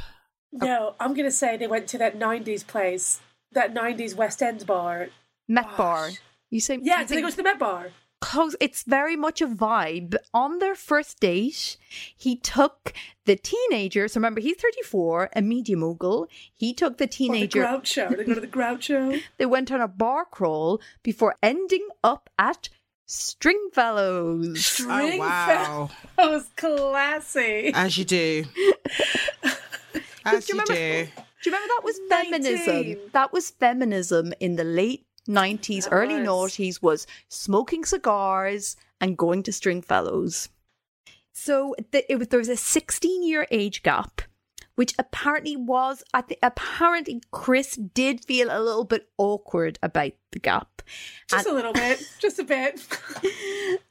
[0.54, 3.22] No, I'm going to say they went to that 90s place,
[3.54, 5.08] that 90s West End bar.
[5.48, 5.78] Met Gosh.
[5.78, 6.10] bar.
[6.50, 7.88] You say Yeah, you did they think- go to the Met Bar?
[8.22, 11.76] Close it's very much a vibe on their first date
[12.16, 12.94] he took
[13.26, 17.64] the teenager so remember he's 34 a media mogul he took the Or the teenager
[17.64, 18.16] Groucho.
[18.16, 19.22] They go to the Groucho.
[19.38, 22.70] they went on a bar crawl before ending up at
[23.08, 25.90] stringfellows String oh wow.
[26.18, 27.72] That was classy.
[27.76, 28.46] As you do.
[30.26, 30.74] As Do you you do.
[30.74, 31.12] remember-
[31.44, 32.32] do you remember that was 19.
[32.32, 36.28] feminism that was feminism in the late 90s That early was.
[36.28, 40.50] noughties was smoking cigars and going to stringfellows
[41.34, 44.22] so the, it was there was a 16 year age gap
[44.76, 50.40] which apparently was i think apparently chris did feel a little bit awkward about the
[50.40, 50.82] gap
[51.30, 52.04] Just a little bit.
[52.20, 52.82] Just a bit.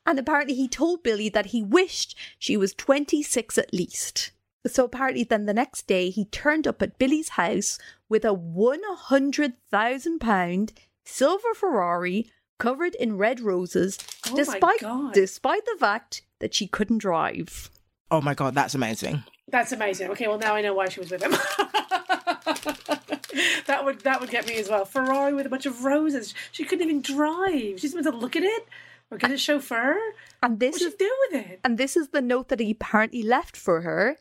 [0.04, 4.32] and apparently he told Billie that he wished she was 26 at least.
[4.66, 10.18] So apparently then the next day he turned up at Billie's house with a 100,000
[10.18, 10.72] pound
[11.04, 14.82] silver Ferrari covered in red roses Oh despite
[15.12, 17.70] despite the fact that she couldn't drive.
[18.10, 19.22] Oh my god, that's amazing.
[19.48, 20.10] That's amazing.
[20.10, 21.32] Okay, well now I know why she was with him.
[23.66, 24.84] that would that would get me as well.
[24.84, 26.34] Ferrari with a bunch of roses.
[26.52, 27.80] She couldn't even drive.
[27.80, 28.66] She's meant to look at it
[29.10, 29.96] or get a chauffeur.
[30.42, 31.60] And this What'd she do with it?
[31.64, 34.16] And this is the note that he apparently left for her.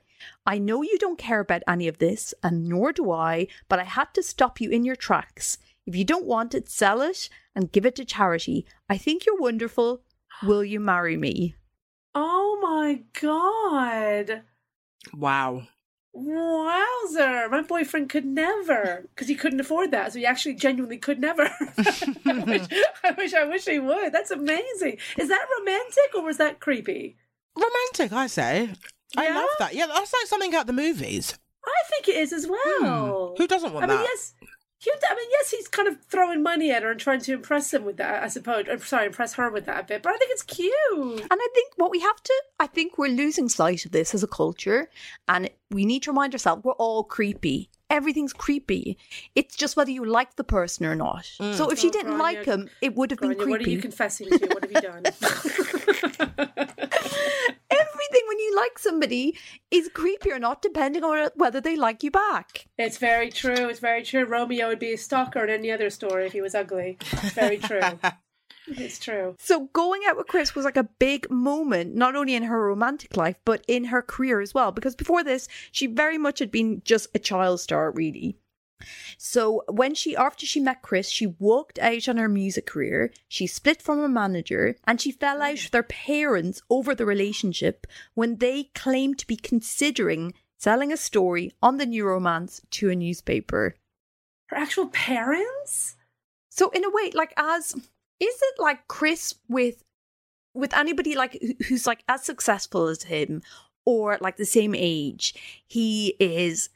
[0.45, 3.85] I know you don't care about any of this, and nor do I, but I
[3.85, 5.57] had to stop you in your tracks.
[5.89, 8.63] If you don't want it, sell it and give it to charity.
[8.87, 10.03] I think you're wonderful.
[10.43, 11.55] Will you marry me?
[12.13, 14.43] Oh my god.
[15.11, 15.63] Wow.
[16.13, 17.49] Wowzer.
[17.49, 20.13] My boyfriend could never because he couldn't afford that.
[20.13, 21.45] So he actually genuinely could never.
[21.79, 22.67] I, wish,
[23.03, 24.13] I wish I wish he would.
[24.13, 24.99] That's amazing.
[25.17, 27.17] Is that romantic or was that creepy?
[27.55, 28.69] Romantic, I say.
[29.17, 29.73] I love that.
[29.73, 31.33] Yeah, that's like something out the movies.
[31.65, 32.83] I think it is as hmm.
[32.83, 33.33] well.
[33.39, 34.03] Who doesn't want I mean, that?
[34.03, 34.33] yes.
[34.81, 37.73] He, I mean, yes, he's kind of throwing money at her and trying to impress
[37.73, 38.63] him with that, I suppose.
[38.71, 40.01] I'm sorry, impress her with that a bit.
[40.01, 41.19] But I think it's cute.
[41.19, 44.23] And I think what we have to, I think we're losing sight of this as
[44.23, 44.89] a culture.
[45.27, 47.69] And we need to remind ourselves we're all creepy.
[47.89, 48.97] Everything's creepy.
[49.35, 51.25] It's just whether you like the person or not.
[51.41, 52.19] Mm, so if she Oh, didn't Gráinne.
[52.19, 53.49] like him, it would have been creepy.
[53.51, 54.47] what are you confessing to?
[54.47, 56.67] What have you done?
[58.59, 59.37] Everything when you like somebody
[59.71, 62.67] is creepy or not, depending on whether they like you back.
[62.77, 63.69] it's very true.
[63.69, 64.25] It's very true.
[64.25, 66.97] Romeo would be a stalker in any other story if he was ugly.
[67.11, 67.81] It's very true.
[68.67, 69.35] it's true.
[69.39, 73.17] So going out with Chris was like a big moment, not only in her romantic
[73.17, 74.71] life, but in her career as well.
[74.71, 78.37] Because before this, she very much had been just a child star, really.
[79.17, 83.11] So when she after she met Chris, she walked out on her music career.
[83.27, 87.85] She split from her manager and she fell out with her parents over the relationship
[88.13, 92.95] when they claimed to be considering selling a story on the new romance to a
[92.95, 93.75] newspaper.
[94.47, 95.95] Her actual parents?
[96.49, 97.81] So in a way, like as is
[98.41, 99.83] it like Chris with
[100.53, 103.41] with anybody like who's like as successful as him
[103.85, 105.33] or like the same age,
[105.67, 106.69] he is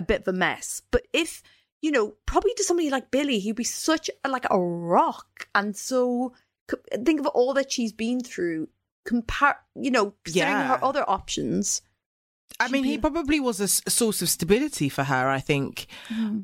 [0.00, 0.82] a bit of a mess.
[0.90, 1.42] But if
[1.82, 5.74] you know, probably to somebody like Billie, he'd be such a, like a rock, and
[5.76, 6.34] so
[7.04, 8.68] think of all that she's been through.
[9.06, 10.68] Compare, you know, considering Yeah.
[10.76, 11.80] her other options.
[12.58, 15.28] I mean, he probably was a, s- a source of stability for her.
[15.30, 15.86] I think.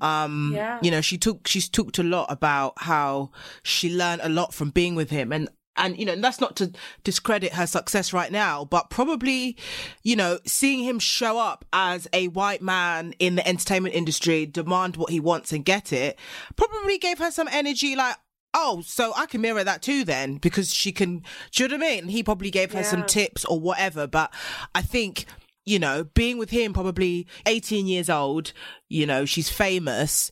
[0.00, 0.78] Um, Yeah.
[0.82, 3.30] You know, she took she's talked a lot about how
[3.62, 6.56] she learned a lot from being with him, and and you know, and that's not
[6.56, 6.72] to
[7.04, 9.56] discredit her success right now, but probably,
[10.02, 14.96] you know, seeing him show up as a white man in the entertainment industry, demand
[14.96, 16.18] what he wants and get it,
[16.56, 17.96] probably gave her some energy.
[17.96, 18.16] Like.
[18.58, 21.22] Oh, so I can mirror that too then because she can.
[21.52, 22.08] Do you know what I mean?
[22.08, 24.32] He probably gave her some tips or whatever, but
[24.74, 25.26] I think
[25.66, 28.52] you know, being with him probably 18 years old,
[28.88, 30.30] you know, she's famous,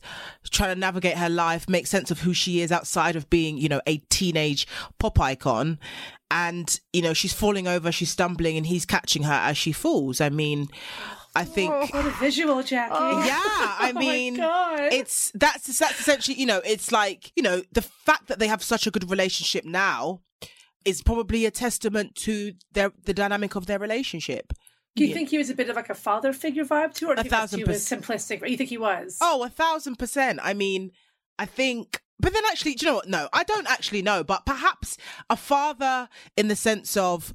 [0.49, 3.67] trying to navigate her life, make sense of who she is outside of being, you
[3.67, 4.65] know, a teenage
[4.97, 5.77] pop icon.
[6.31, 10.21] And, you know, she's falling over, she's stumbling, and he's catching her as she falls.
[10.21, 10.69] I mean,
[11.35, 11.71] I think.
[11.73, 12.95] Oh, what a visual, Jackie.
[12.97, 13.23] Oh.
[13.23, 14.91] Yeah, I Oh mean, God.
[14.93, 18.63] it's that's that's essentially, you know, it's like you know the fact that they have
[18.63, 20.21] such a good relationship now
[20.85, 24.53] is probably a testament to their the dynamic of their relationship.
[24.95, 25.15] Do you Yeah.
[25.15, 27.21] think he was a bit of like a father figure vibe to, her, or do
[27.21, 28.49] A you think that's thousand too was simplistic?
[28.49, 29.17] You think he was?
[29.21, 30.39] Oh, a thousand percent.
[30.41, 30.91] I mean,
[31.37, 33.09] I think, but then actually, do you know what?
[33.09, 34.97] No, I don't actually know, but perhaps
[35.29, 37.33] a father in the sense of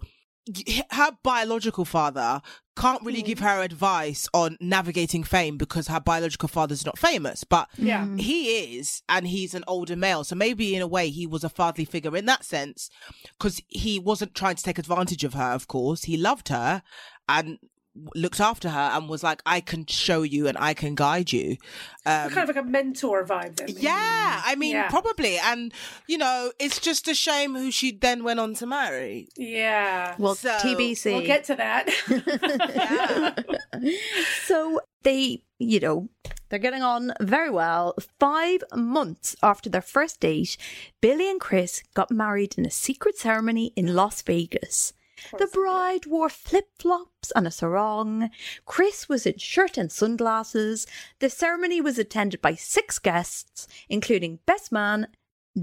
[0.90, 2.40] her biological father
[2.76, 3.46] can't really give mm-hmm.
[3.46, 8.04] her advice on navigating fame because her biological father's not famous, but Yeah.
[8.06, 8.20] Mm.
[8.20, 10.24] he is, and he's an older male.
[10.24, 12.88] So maybe in a way he was a fatherly figure in that sense
[13.38, 16.04] because he wasn't trying to take advantage of her, of course.
[16.04, 16.82] He loved her
[17.38, 17.58] and
[18.14, 21.56] looked after her and was like, I can show you and I can guide you.
[22.06, 23.68] Um, kind of like a mentor vibe then.
[23.68, 24.88] yeah, I mean, Yeah.
[24.88, 25.38] probably.
[25.38, 25.72] And,
[26.06, 29.28] you know, it's just a shame who she then went on to marry.
[29.36, 30.14] Yeah.
[30.18, 31.12] Well, So, TBC.
[31.16, 31.88] We'll get to that.
[34.46, 36.08] So they, you know,
[36.48, 37.94] they're getting on very well.
[38.18, 40.56] Five months after their first date,
[41.00, 44.92] Billie and Chris got married in a secret ceremony in Las Vegas.
[45.38, 48.30] The bride wore flip flops and a sarong.
[48.66, 50.86] Chris was in shirt and sunglasses.
[51.18, 55.08] The ceremony was attended by six guests, including best man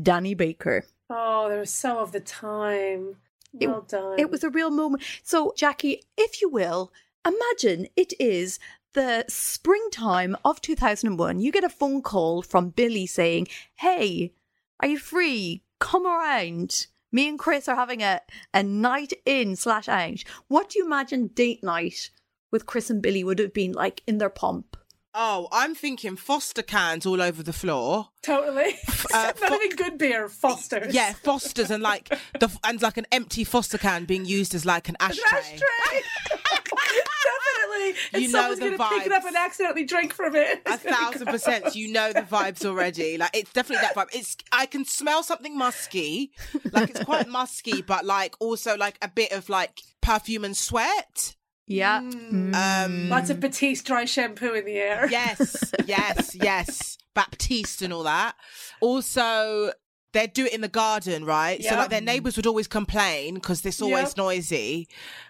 [0.02, 0.86] Danny Baker.
[1.10, 3.15] oh, they were so of the time.
[3.60, 4.20] It- Well done.
[4.20, 5.04] It was a real moment.
[5.24, 6.91] So, Jackie, if you will,
[7.26, 8.60] imagine it is
[8.93, 11.39] the springtime of 2001.
[11.39, 14.34] You get a phone call from Billie saying, Hey,
[14.80, 15.63] are you free?
[15.80, 16.88] Come around.
[17.17, 18.21] Me and Chris are having a,
[18.53, 20.23] a night in slash out.
[20.49, 22.12] What do you imagine date night
[22.51, 24.77] with Chris and Billie would have been like in their pomp?
[25.15, 28.10] Oh, I'm thinking Foster cans all over the floor.
[28.21, 28.75] totally.
[29.15, 30.93] uh, Not even good beer, Foster's.
[30.93, 32.08] Yeah, Foster's and like
[32.39, 35.60] the and like an empty Foster can being used as like an An ashtray.
[36.71, 37.01] ashtray.
[37.23, 38.01] Definitely.
[38.13, 39.27] And You know someone's the gonna pick it up vibes.
[39.27, 40.62] and accidentally drink from it.
[40.65, 41.75] A It's gonna thousand percent.
[41.75, 43.17] You know the vibes already.
[43.17, 44.13] Like it's definitely that vibe.
[44.15, 46.32] It's I can smell something musky.
[46.71, 51.36] Like it's quite musky, but like also like a bit of like perfume and sweat.
[51.67, 51.97] Yeah.
[51.97, 55.08] Um Lots of Batiste dry shampoo in the air.
[55.10, 56.97] Yes, yes, yes.
[57.13, 58.36] Baptiste and all that.
[58.80, 59.71] Also,
[60.13, 61.63] they'd do it in the garden, right?
[61.63, 64.17] So like their neighbors would always complain because it's always Yep.
[64.17, 64.88] noisy.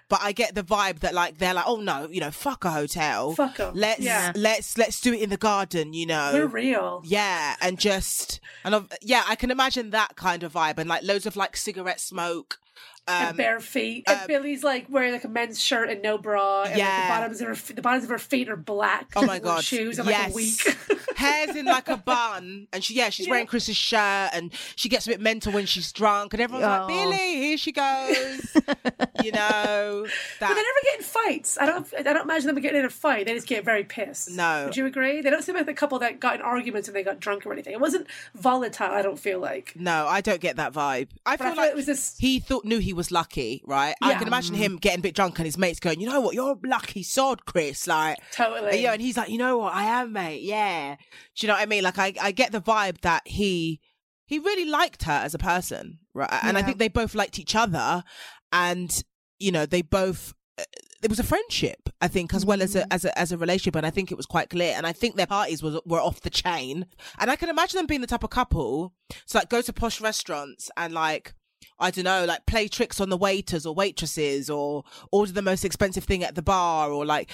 [0.09, 2.71] But I get the vibe that like they're like, oh no, you know, fuck a
[2.71, 3.33] hotel.
[3.33, 3.71] Fuck 'em.
[3.75, 4.31] Let's Yeah.
[4.35, 6.31] let's let's do it in the garden, you know.
[6.33, 7.01] We're real.
[7.05, 11.03] Yeah, and just and of yeah, I can imagine that kind of vibe and like
[11.03, 12.59] loads of like cigarette smoke.
[13.07, 14.03] And Um, bare feet.
[14.07, 16.63] And uh, Billie's like wearing like a men's shirt and no bra.
[16.63, 17.07] And like, Yeah.
[17.07, 19.11] the bottoms of her the bottoms of her feet are black.
[19.15, 19.63] Oh my god!
[19.63, 20.77] Shoes and like a week.
[21.15, 25.07] hair's in like a bun, and she yeah she's wearing Chris's shirt, and she gets
[25.07, 26.85] a bit mental when she's drunk, and everyone's Oh.
[26.85, 27.17] like, Billie,
[27.47, 28.55] here she goes.
[29.23, 30.05] you know
[30.39, 31.57] But they never get in fights.
[31.59, 31.87] I don't.
[31.97, 33.25] I don't imagine them getting in a fight.
[33.25, 34.31] They just get very pissed.
[34.31, 34.65] No.
[34.65, 35.21] Would you agree?
[35.21, 37.53] They don't seem like the couple that got in arguments and they got drunk or
[37.53, 37.73] anything.
[37.73, 38.91] It wasn't volatile.
[38.91, 39.73] I don't feel like.
[39.75, 41.07] No, I don't get that vibe.
[41.25, 42.15] I But feel I feel like it was this.
[42.19, 43.95] he thought knew he was lucky, right?
[44.01, 46.35] I can imagine him getting a bit drunk and his mates going, "You know what?
[46.35, 48.81] You're a lucky sod, Chris." Like, Totally.
[48.81, 50.41] You know, and he's like, you know what, I am, mate.
[50.41, 50.95] Yeah.
[51.35, 51.83] Do you know what I mean?
[51.83, 53.79] Like, I, I get the vibe that he
[54.25, 56.29] he really liked her as a person, right?
[56.43, 58.03] And I think they both liked each other,
[58.51, 59.03] and
[59.39, 60.33] you know, they both.
[60.59, 60.63] uh,
[61.03, 63.75] It was a friendship, I think, as well as a as a as a relationship,
[63.75, 64.73] and I think it was quite clear.
[64.75, 66.87] And I think their parties was were off the chain,
[67.19, 68.93] and I can imagine them being the type of couple
[69.27, 71.33] to like go to posh restaurants and like
[71.79, 75.63] I don't know, like play tricks on the waiters or waitresses, or order the most
[75.65, 77.29] expensive thing at the bar, or like,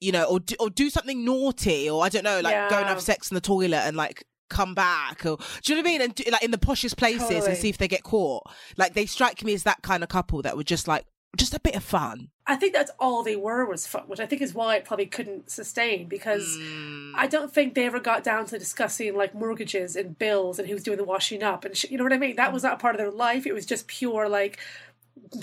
[0.00, 2.86] you know, or do, or do something naughty, or I don't know, like go and
[2.86, 5.92] have sex in the toilet and like come back, or do you know what I
[5.92, 6.02] mean?
[6.02, 7.46] And do, like in the poshest places Totally.
[7.46, 8.42] and see if they get caught.
[8.76, 11.06] Like they strike me as that kind of couple that would just like
[11.36, 12.28] just a bit of fun.
[12.46, 15.06] I think that's all they were was fun, which I think is why it probably
[15.06, 17.12] couldn't sustain because Mm.
[17.16, 20.82] I don't think they ever got down to discussing like mortgages and bills and who's
[20.82, 22.36] doing the washing up and sh- you know what I mean.
[22.36, 23.46] That was not a part of their life.
[23.46, 24.58] It was just pure like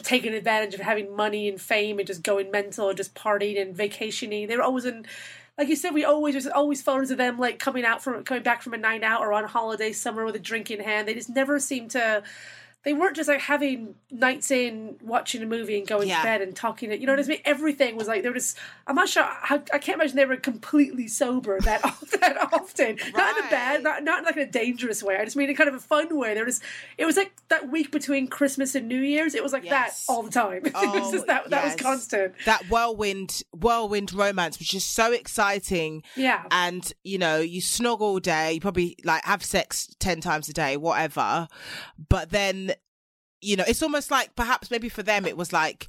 [0.04, 3.76] taking advantage of having money and fame and just going mental and just partying and
[3.76, 4.48] vacationing.
[4.48, 5.06] They were always in.
[5.58, 8.42] Like you said, we always there's always photos of them like coming out from coming
[8.44, 11.08] back from a night out or on holiday somewhere with a drink in hand.
[11.08, 12.24] They just never seemed to
[12.84, 16.18] they weren't just like having nights in watching a movie and going Yeah.
[16.18, 18.36] to bed and talking to you know what I mean everything was like they were
[18.36, 18.58] just
[18.88, 21.82] I'm not sure how I can't imagine they were completely sober that
[22.20, 23.84] that often not in a bad Right.
[23.84, 26.18] not, not like in a dangerous way I just mean in kind of a fun
[26.18, 26.60] way there was
[26.98, 30.06] it was like that week between Christmas and New Year's it was like Yes.
[30.08, 34.12] that all the time it was Oh, just that that was constant That whirlwind, whirlwind
[34.14, 36.04] romance was just so exciting.
[36.16, 40.50] yeah And you know, you snog all day, you probably like have sex ten times
[40.50, 41.48] a day, whatever.
[42.10, 42.71] But then,
[43.42, 45.88] you know, it's almost like perhaps maybe for them it was like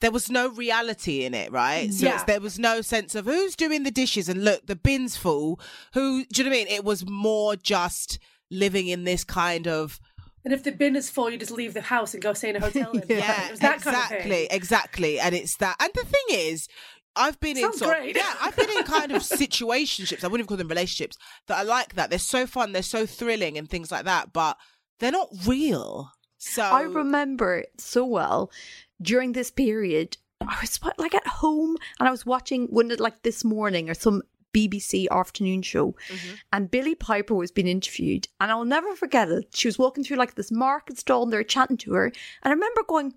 [0.00, 1.92] there was no reality in it, right?
[1.92, 2.14] So Yeah.
[2.14, 5.58] it's, there was no sense of who's doing the dishes and look, the bin's full.
[5.94, 6.68] Who do you know what I mean?
[6.68, 8.18] It was more just
[8.50, 9.98] living in this kind of
[10.44, 12.56] and if the bin is full you just leave the house and go stay in
[12.56, 15.18] a hotel and yeah, it was that exactly, kind of thing exactly.
[15.20, 15.74] And it's that.
[15.80, 16.68] And the thing is,
[17.16, 18.16] I've been Sounds in sort of- great.
[18.16, 20.22] yeah, I've been in kind of situationships.
[20.22, 21.16] I wouldn't even call them relationships
[21.48, 22.10] that I like that.
[22.10, 24.32] They're so fun, they're so thrilling, and things like that.
[24.32, 24.56] But
[25.00, 26.12] they're not real.
[26.38, 28.50] So I remember it so well
[29.00, 30.16] during this period.
[30.40, 34.22] I was like at home and I was watching one like this morning or some
[34.56, 36.34] BBC afternoon show, mm-hmm.
[36.52, 39.54] and Billie Piper was being interviewed, and I'll never forget it.
[39.54, 42.50] She was walking through like this market stall, and they're chatting to her, and I
[42.50, 43.12] remember going,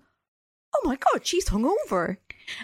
[0.74, 2.18] "Oh my god, she's hungover."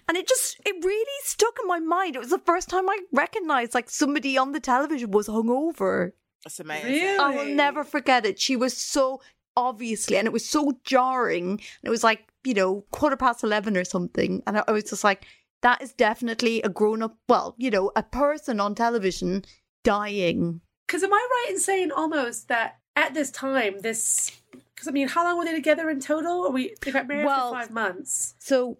[0.08, 2.16] And it just, it really stuck in my mind.
[2.16, 6.12] It was the first time I recognized like somebody on the television was hungover.
[6.44, 6.90] That's amazing.
[6.90, 7.18] Really?
[7.18, 8.40] I will never forget it.
[8.40, 9.20] She was so
[9.56, 11.50] obviously, and it was so jarring.
[11.50, 14.42] And it was like, you know, quarter past 11 or something.
[14.46, 15.26] And I, was just like,
[15.62, 19.44] that is definitely a grown up, well, you know, a person on television
[19.84, 20.60] dying.
[20.86, 24.32] Because am I right in saying almost that at this time, this.
[24.74, 26.46] Because I mean, how long were they together in total?
[26.46, 28.34] Are we they got married Well- for five months?
[28.38, 28.78] So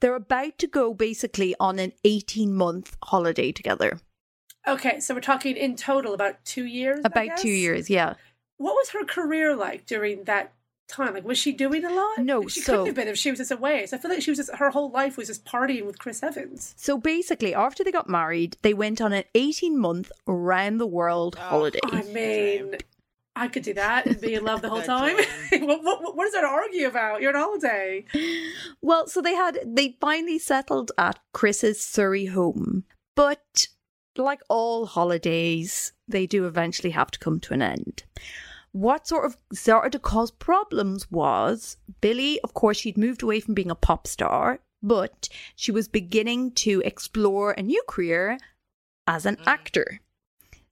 [0.00, 4.00] they're about to go basically on an 18 month holiday together.
[4.68, 7.00] Okay, so we're talking in total about two years.
[7.04, 8.14] About two years, yeah.
[8.58, 10.52] What was her career like during that
[10.88, 11.14] time?
[11.14, 12.18] Like, was she doing a lot?
[12.18, 13.86] No, she so- couldn't have been if she was just away.
[13.86, 16.22] So I feel like she was just her whole life was just partying with Chris
[16.22, 16.74] Evans.
[16.76, 21.36] So basically, after they got married, they went on an 18 month round the world
[21.36, 21.80] holiday.
[21.84, 22.76] I mean,
[23.34, 25.16] I could do that and be in love the whole time.
[25.52, 27.20] what, what, what is there to argue about?
[27.20, 28.04] You're on holiday.
[28.80, 32.84] Well, so they had they finally settled at Chris's Surrey home.
[33.14, 33.68] But
[34.16, 38.04] like all holidays, they do eventually have to come to an end.
[38.76, 43.54] What sort of started to cause problems was Billie, of course, she'd moved away from
[43.54, 48.36] being a pop star, but she was beginning to explore a new career
[49.06, 49.46] as an mm.
[49.46, 50.00] actor.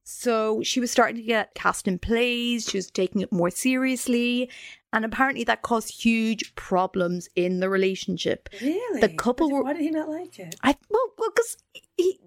[0.02, 4.50] So she was starting to get cast in plays, she was taking it more seriously,
[4.92, 8.50] and apparently that caused huge problems in the relationship.
[8.60, 9.00] Really?
[9.00, 10.56] The couple Why were- Why did he not like it?
[10.62, 10.76] I
[11.24, 11.56] well, because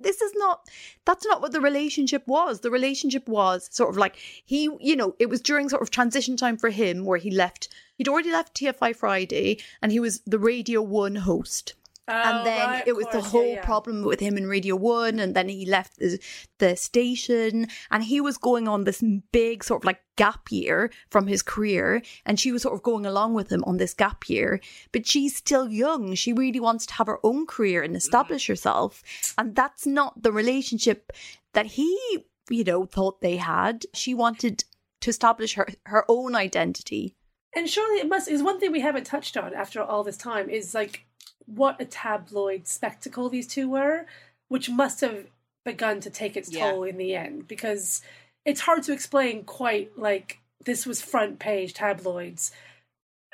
[0.02, 0.68] this is not
[1.06, 2.62] that's not what the relationship was.
[2.62, 6.38] The relationship was sort of like he, you know, it was during sort of transition
[6.38, 7.70] time for him where he left.
[7.98, 11.74] He'd already left TFI Friday, and he was the Radio One host.
[12.10, 13.66] Oh, and then right, it was the course, yeah, whole yeah.
[13.66, 16.18] problem with him in Radio One, and then he left the,
[16.58, 19.04] the station, and he was going on this
[19.34, 23.06] big sort of like gap year from his career, and she was sort of going
[23.06, 24.62] along with him on this gap year.
[24.94, 27.98] But she's still young; she really wants to have her own career and mm-hmm.
[27.98, 29.04] establish herself,
[29.38, 31.12] and that's not the relationship
[31.54, 33.86] that he, you know, thought they had.
[33.94, 34.64] She wanted
[35.02, 37.16] to establish her her own identity.
[37.54, 40.50] And surely it must is one thing we haven't touched on after all this time
[40.50, 41.07] is like
[41.48, 44.06] what a tabloid spectacle these two were,
[44.50, 45.26] which must have
[45.66, 46.72] begun to take its Yeah.
[46.72, 48.02] toll in the end because
[48.46, 52.52] it's hard to explain quite like this was front page tabloids.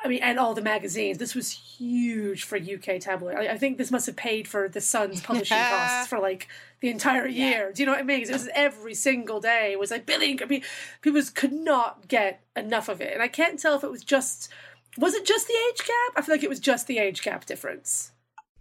[0.04, 1.18] I mean, and all the magazines.
[1.18, 3.36] This was huge for UK tabloid.
[3.36, 6.48] I, I think this must have paid for the Sun's publishing costs for like
[6.82, 7.72] the entire year.
[7.72, 8.24] Do you know what I mean?
[8.24, 9.72] It was every single day.
[9.72, 10.40] It was like billion.
[10.42, 10.64] I mean,
[11.02, 14.04] people just could not get enough of it, and I can't tell if it was
[14.04, 14.50] just
[14.98, 16.18] was it just the age gap.
[16.18, 18.12] I feel like it was just the age gap difference.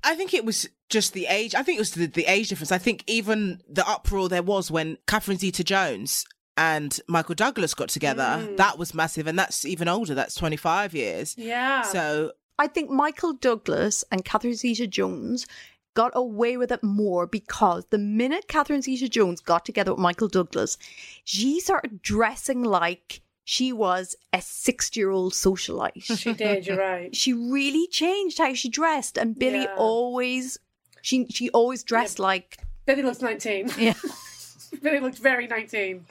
[0.04, 1.54] I think it was just the age.
[1.54, 2.72] I think it was the, the age difference.
[2.72, 6.24] I think even the uproar there was when Catherine Zeta Jones
[6.56, 8.44] and Michael Douglas got together.
[8.46, 8.56] Hmm.
[8.56, 10.14] That was massive, and that's even older.
[10.14, 11.34] That's twenty five years.
[11.38, 11.82] Yeah.
[11.82, 15.46] So I think Michael Douglas and Catherine Zeta Jones
[15.94, 20.28] got away with it more because the minute Catherine Zeta Jones got together with Michael
[20.28, 20.78] Douglas,
[21.24, 26.02] she started dressing like she was a 60 year old socialite.
[26.04, 26.66] She did.
[26.66, 27.14] You're right.
[27.14, 29.74] she really changed how she dressed, and Billie Yeah.
[29.76, 30.58] always.
[31.02, 33.70] She she always dressed like Billie looks 19.
[33.78, 33.94] yeah
[34.82, 36.04] Billie looked very 19.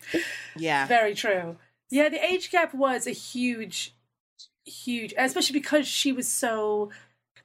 [0.58, 0.86] Yeah.
[0.88, 1.58] Very true.
[1.90, 3.94] Yeah, the age gap was a huge,
[4.66, 6.90] huge, especially because she was so,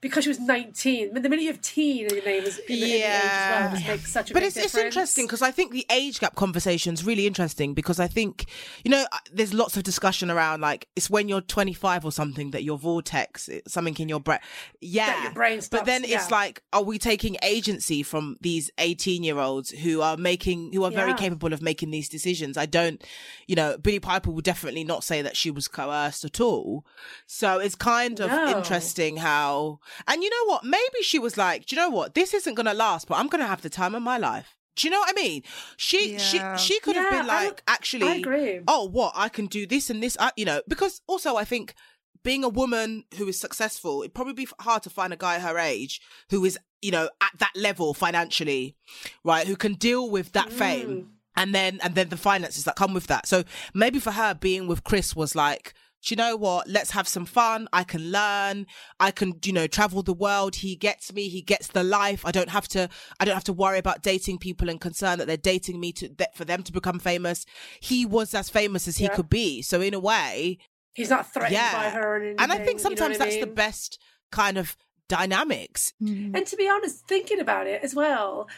[0.01, 1.13] because she was 19.
[1.13, 3.03] But the minute you have teen in your name is in the, in the age
[3.05, 3.89] as well, Yeah.
[3.89, 7.05] makes such a but it's, it's interesting because I think the age gap conversation is
[7.05, 8.47] really interesting because I think,
[8.85, 12.51] you know, uh, there's lots of discussion around like it's when you're 25 or something
[12.53, 14.39] that your vortex, something in your brain,
[14.81, 16.29] yeah, your brain stops, but then it's yeah.
[16.31, 20.91] like, are we taking agency from these 18 year olds who are making, who are
[20.91, 22.57] very capable of making these decisions?
[22.57, 23.03] I don't,
[23.47, 26.85] you know, Billie Piper would definitely not say that she was coerced at all.
[27.27, 28.57] So it's kind of No.
[28.57, 30.65] interesting how, and you know what?
[30.65, 32.15] Maybe she was like, do you know what?
[32.15, 34.57] This isn't going to last, but I'm going to have the time of my life.
[34.77, 35.43] Do you know what I mean?
[35.79, 36.19] She Yeah.
[36.57, 38.61] she she could have Yeah, been like, don't- actually, I agree.
[38.69, 41.75] oh, what I can do this and this, I, you know, because also I think
[42.23, 45.59] being a woman who is successful, it'd probably be hard to find a guy her
[45.59, 48.77] age who is, you know, at that level financially,
[49.25, 49.47] right?
[49.47, 50.53] Who can deal with that Mm.
[50.53, 53.27] fame and then and then the finances that come with that.
[53.27, 55.73] So maybe for her, being with Chris was like.
[56.03, 56.69] Do you know what?
[56.69, 57.69] Let's have some fun.
[57.73, 58.67] I can learn.
[59.01, 60.57] I can, you know, travel the world.
[60.57, 61.29] He gets me.
[61.29, 62.25] He gets the life.
[62.25, 62.89] I don't have to.
[63.19, 66.09] I don't have to worry about dating people and concern that they're dating me to
[66.19, 67.45] that for them to become famous.
[67.81, 69.17] He was as famous as he Yeah.
[69.17, 69.63] could be.
[69.63, 70.59] So in a way,
[70.95, 71.73] He's not threatened yeah.
[71.73, 72.17] by her.
[72.17, 73.99] And, and I anything, think you know sometimes I that's the best
[74.31, 74.77] kind of
[75.09, 75.93] dynamics.
[75.99, 76.35] Hmm.
[76.35, 78.49] And to be honest, thinking about it as well,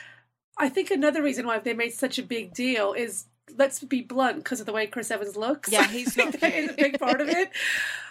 [0.56, 3.26] I think another reason why they made such a big deal is
[3.56, 5.70] let's be blunt because of the way Chris Evans looks.
[5.72, 7.50] Yeah, he's not that is a big part of it.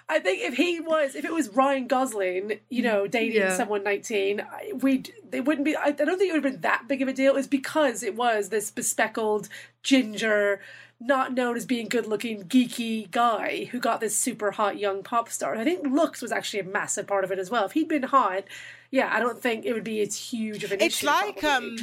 [0.09, 3.57] I think if he was, if it was Ryan Gosling, you know, dating Yeah.
[3.57, 4.45] someone nineteen,
[4.79, 5.75] we they wouldn't be.
[5.75, 7.35] I, I don't think it would have been that big of a deal.
[7.35, 9.49] It's because it was this bespeckled
[9.83, 10.61] ginger,
[10.99, 15.51] not known as being good-looking, geeky guy who got this super hot young pop star.
[15.51, 17.65] And I think looks was actually a massive part of it as well.
[17.65, 18.45] If he'd been hot,
[18.91, 21.05] yeah, I don't think it would be as huge of an It's issue.
[21.07, 21.77] like um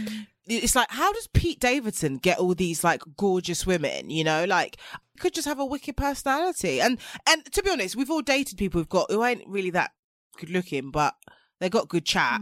[0.46, 4.44] it's like how does Pete Davidson get all these like gorgeous women, you know?
[4.44, 4.76] Like
[5.12, 6.80] he could just have a wicked personality.
[6.80, 9.92] And and to be honest, we've all dated people who've got who ain't really that
[10.38, 11.14] good looking, but
[11.60, 12.40] they got good chat.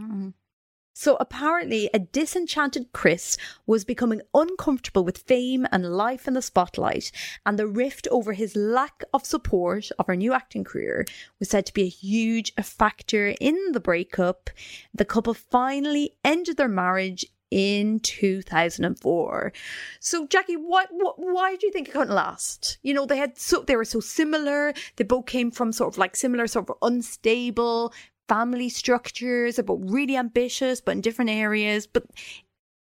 [0.93, 7.11] So apparently, a disenchanted Chris was becoming uncomfortable with fame and life in the spotlight,
[7.45, 11.05] and the rift over his lack of support of her new acting career
[11.39, 14.49] was said to be a huge factor in the breakup.
[14.93, 19.53] The couple finally ended their marriage in 2004.
[19.99, 22.79] So Jackie, what, why do you think it couldn't last?
[22.81, 24.73] You know, they had so they were so similar.
[24.95, 27.93] They both came from sort of like similar sort of unstable
[28.27, 31.87] family structures, they're really ambitious but in different areas.
[31.87, 32.05] But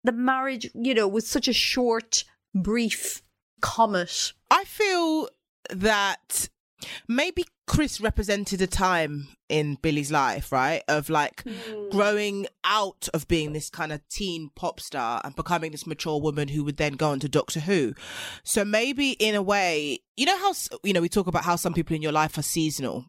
[0.04, 2.24] the marriage, you know, was such a short,
[2.54, 3.22] brief
[3.62, 4.34] comet.
[4.50, 5.30] I feel
[5.70, 6.50] that
[7.08, 10.84] maybe Chris represented a time in Billie's life, right?
[10.88, 11.90] Of like hmm.
[11.90, 16.50] growing out of being this kind of teen pop star and becoming this mature woman
[16.50, 17.94] who would then go on to Doctor Who.
[18.44, 20.54] So maybe in a way, you know how,
[20.84, 23.06] you know, we talk about how some people in your life are seasonal.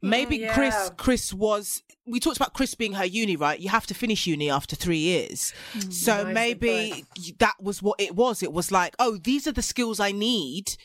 [0.00, 0.90] Maybe Mm, Chris.
[0.96, 3.58] Chris was, we talked about Chris being her uni, right?
[3.58, 5.52] You have to finish uni after three years.
[5.90, 7.04] so Nicely maybe
[7.38, 8.42] that was what it was.
[8.42, 10.76] It was like, oh, these are the skills I need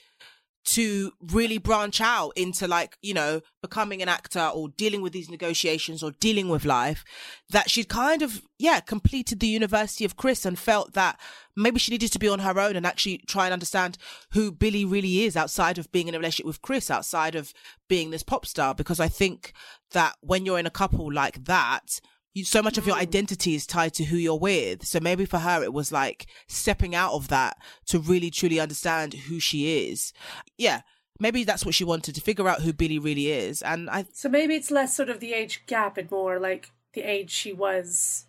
[0.66, 5.30] to really branch out into like you know becoming an actor or dealing with these
[5.30, 7.03] negotiations or dealing with life
[7.49, 11.20] that she'd kind of yeah completed the university of chris and felt that
[11.55, 13.97] maybe she needed to be on her own and actually try and understand
[14.32, 17.53] who billie really is outside of being in a relationship with chris outside of
[17.89, 18.74] being this pop star.
[18.74, 19.53] Because i think
[19.91, 21.99] that when you're in a couple like that
[22.34, 23.02] you, so much of your mm.
[23.02, 24.86] identity is tied to who you're with.
[24.86, 27.58] So maybe for her, it was like stepping out of that
[27.88, 30.14] to really truly understand who she is.
[30.58, 30.82] Yeah.
[31.20, 33.62] Maybe that's what she wanted to figure out who Billie really is.
[33.62, 37.02] And I, So maybe it's less sort of the age gap and more like the
[37.02, 38.26] age she was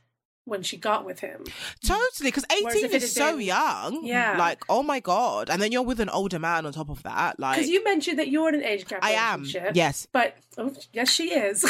[0.47, 1.43] when she got with him.
[1.83, 4.05] totally, because 18 if it is so been- young.
[4.05, 4.37] Yeah.
[4.39, 5.49] Like, oh my God.
[5.49, 7.41] And then you're with an older man on top of that.
[7.41, 10.07] Like, Because you mentioned that you're in an age gap I am, yes.
[10.13, 11.65] But, oh, yes, she is.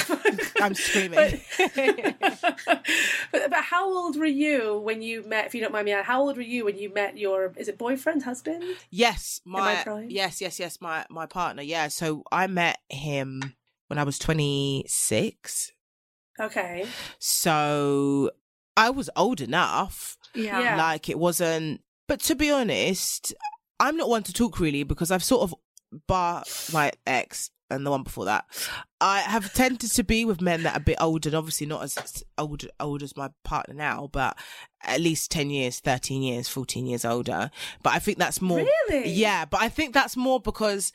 [0.61, 1.41] I'm screaming.
[1.57, 2.57] but, but,
[3.51, 6.23] but how old were you when you met, if you don't mind me asking, how
[6.23, 8.65] old were you when you met your, is it boyfriend, husband?
[8.91, 11.63] Yes, my yes, yes, yes, my my partner.
[11.63, 13.55] Yeah, so I met him
[13.89, 15.73] when I was 26.
[16.41, 16.87] Okay.
[17.19, 18.31] So
[18.77, 20.17] I was old enough.
[20.35, 20.77] Yeah.
[20.77, 23.35] Like it wasn't but to be honest,
[23.81, 25.55] I'm not one to talk really because I've sort of
[26.07, 28.45] bar my ex and the one before that.
[29.01, 31.83] I have tended to be with men that are a bit older and obviously not
[31.83, 34.37] as old old as my partner now, but
[34.83, 37.51] at least 10 years, 13 years, 14 years older.
[37.83, 38.59] But I think that's more
[38.91, 39.09] Really?
[39.11, 40.93] Yeah, but I think that's more because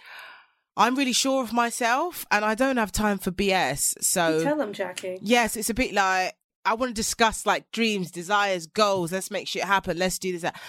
[0.77, 4.01] I'm really sure of myself and I don't have time for BS.
[4.03, 5.17] So Tell them, Jackie.
[5.21, 6.35] yes, it's a bit like
[6.69, 9.11] I want to discuss like dreams, desires, goals.
[9.11, 9.97] Let's make shit happen.
[9.97, 10.43] Let's do this.
[10.43, 10.59] that.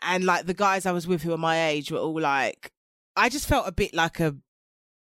[0.00, 2.70] And like the guys I was with who are my age were all like,
[3.16, 4.36] I just felt a bit like a,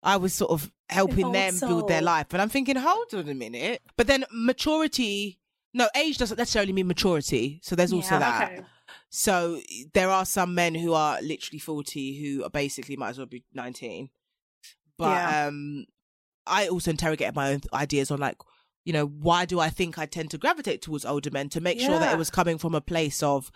[0.03, 2.29] I was sort of helping them build their life.
[2.33, 3.83] And I'm thinking, hold on a minute.
[3.97, 5.39] But then maturity,
[5.75, 7.61] no, age doesn't necessarily mean maturity.
[7.63, 8.53] So there's also Yeah, that.
[8.53, 8.63] Okay.
[9.11, 9.61] So
[9.93, 13.45] there are some men who are literally 40 who are basically might as well be
[13.53, 14.09] 19.
[14.97, 15.47] But Yeah.
[15.47, 15.85] um
[16.47, 18.37] I also interrogated my own ideas on like,
[18.85, 21.79] you know, why do I think I tend to gravitate towards older men to make
[21.81, 23.51] sure that it was coming from a place of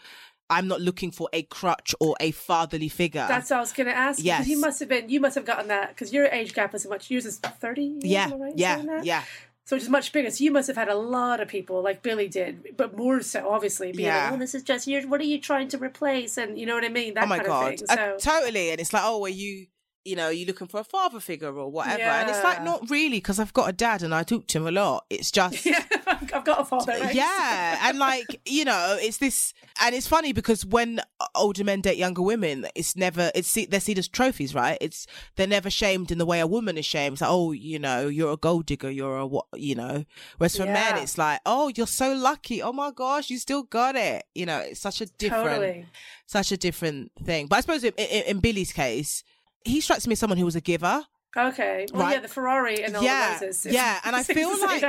[0.48, 3.26] I'm not looking for a crutch or a fatherly figure.
[3.28, 4.22] That's what I was going to ask.
[4.22, 5.08] you, 'cause He must have been.
[5.08, 7.10] You must have gotten that because your age gap is much.
[7.10, 7.98] Yours is thirty.
[8.02, 9.24] yeah, right yeah, yeah.
[9.64, 10.30] So which is much bigger.
[10.30, 13.50] So you must have had a lot of people like Billy did, but more so,
[13.50, 14.26] obviously, being Yeah.
[14.26, 15.08] like, "Oh, this is just you.
[15.08, 17.14] What are you trying to replace?" And you know what I mean.
[17.14, 17.98] That oh my kind god, of thing.
[17.98, 18.70] Uh, So totally.
[18.70, 19.66] And it's like, oh, are you,
[20.06, 22.02] you know, you're you looking for a father figure or whatever?
[22.02, 24.66] And it's like, not really, because I've got a dad and I talk to him
[24.66, 25.04] a lot.
[25.10, 26.92] It's just, yeah, I've got a father.
[26.92, 27.14] Right?
[27.14, 31.00] Yeah, and like you know, it's this, and it's funny because when
[31.34, 34.78] older men date younger women, it's never it's they're seen as trophies, right?
[34.80, 37.14] It's they're never shamed in the way a woman is shamed.
[37.14, 40.04] It's like, oh, you know, you're a gold digger, you're a what, you know.
[40.38, 42.62] Whereas for men, it's like, oh, you're so lucky.
[42.62, 44.24] Oh my gosh, you still got it.
[44.34, 45.86] You know, it's such a different, Totally.
[46.26, 47.46] such a different thing.
[47.46, 49.24] But I suppose in, in, in Billie's case,
[49.66, 51.04] he strikes me as someone who was a giver.
[51.36, 51.86] Okay.
[51.92, 52.12] Well, Right.
[52.14, 53.66] yeah, the Ferrari and all Yeah, the roses.
[53.72, 54.82] yeah, and I feel like-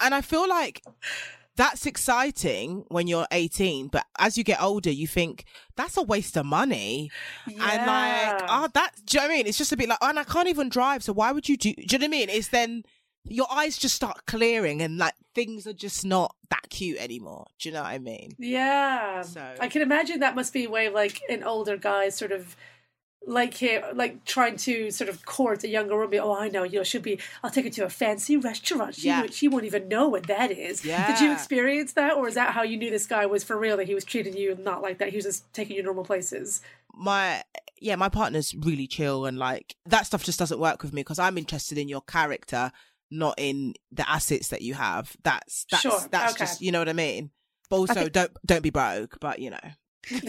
[0.00, 0.82] and I feel like
[1.56, 5.44] that's exciting when you're 18, but as you get older, you think
[5.76, 7.10] that's a waste of money.
[7.48, 7.68] Yeah.
[7.68, 9.46] And like, oh, that, do you know what I mean?
[9.48, 11.02] It's just a bit like, oh, and I can't even drive.
[11.02, 12.28] So why would you do, do you know what I mean?
[12.28, 12.84] It's then
[13.24, 17.46] your eyes just start clearing and like things are just not that cute anymore.
[17.58, 18.30] Do you know what I mean?
[18.38, 19.22] Yeah.
[19.22, 22.30] So- I can imagine that must be a way of like an older guy sort
[22.30, 22.56] of
[23.28, 26.18] like him like trying to sort of court a younger woman.
[26.20, 28.94] Oh, I know, you know, she'll be I'll take her to a fancy restaurant.
[28.94, 29.20] She Yeah.
[29.20, 30.80] won't- she won't even know what that is.
[30.82, 33.76] Did you experience that or is that how you knew this guy was for real
[33.76, 35.10] that he was treating you not like that?
[35.10, 36.60] He was just taking you normal places.
[36.94, 37.42] my
[37.80, 41.20] yeah my partner's really chill and like that stuff just doesn't work with me because
[41.20, 42.72] i'm interested in your character
[43.08, 46.40] not in the assets that you have that's that's Sure, that's okay.
[46.44, 47.30] just you know what i mean
[47.70, 49.60] but also don't don't be broke but you know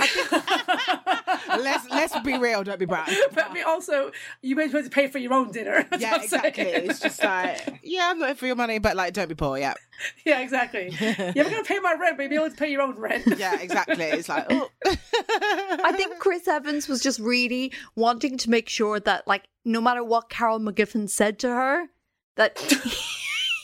[1.58, 4.12] let's let's be real don't be broke But I also,
[4.42, 5.88] you may have to pay for your own dinner.
[6.00, 6.90] Yeah exactly saying.
[6.90, 9.74] it's just like yeah i'm not for your money but like don't be poor yeah
[10.26, 10.96] yeah, exactly.
[10.98, 12.98] You're never going to pay my rent, but you'll be able to pay your own
[12.98, 13.26] rent.
[13.38, 18.70] yeah exactly it's like oh I think Chris Evans was just really wanting to make
[18.70, 21.88] sure that, like, no matter what Carol McGiffin said to her,
[22.36, 22.56] that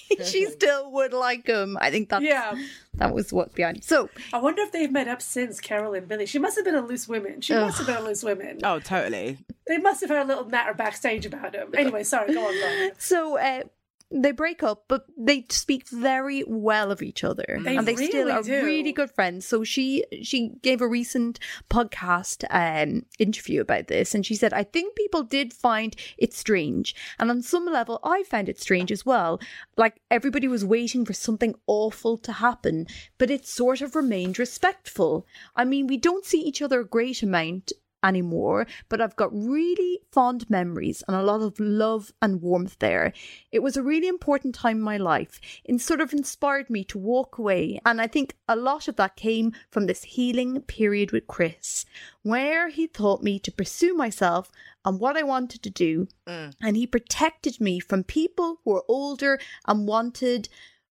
[0.26, 1.78] she still would like him.
[1.82, 2.56] I think that Yeah.
[2.96, 3.84] that was what behind.
[3.84, 6.26] So I wonder if they've met up since Carol and Billie.
[6.26, 7.42] She must have been a loose woman.
[7.42, 8.60] She must have been a loose woman.
[8.64, 9.38] oh totally
[9.68, 11.70] They must have had a little matter backstage about him.
[11.76, 12.92] Anyway, sorry, go on, go on.
[12.98, 13.64] so uh,
[14.12, 18.32] they break up, but they speak very well of each other, They and they still
[18.32, 18.64] are do.
[18.64, 19.46] really good friends.
[19.46, 21.40] So she she gave a recent
[21.70, 26.96] podcast um, interview about this, and she said, "I think people did find it strange,
[27.20, 29.40] and on some level, I found it strange as well.
[29.76, 32.88] Like everybody was waiting for something awful to happen,
[33.18, 35.26] but it sort of remained respectful.
[35.56, 37.72] I mean, we don't see each other a great amount."
[38.08, 43.14] Anymore, but I've got really fond memories and a lot of love and warmth there.
[43.52, 45.40] It was a really important time in my life.
[45.64, 49.16] It sort of inspired me to walk away, and I think a lot of that
[49.16, 51.86] came from this healing period with Chris,
[52.24, 54.52] where he taught me to pursue myself
[54.84, 56.54] and what I wanted to do, mm.
[56.62, 60.50] and he protected me from people who were older and wanted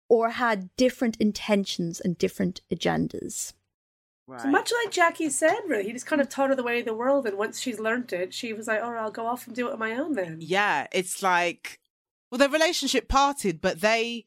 [0.09, 3.53] or had different intentions and different agendas.
[4.27, 6.81] Right So much like Jackie said, really, he just kind of taught her the way
[6.81, 9.47] of the world, and once she's learnt it, she was like, "Oh, I'll go off
[9.47, 11.79] and do it on my own then." yeah it's like
[12.31, 14.25] well their relationship parted but they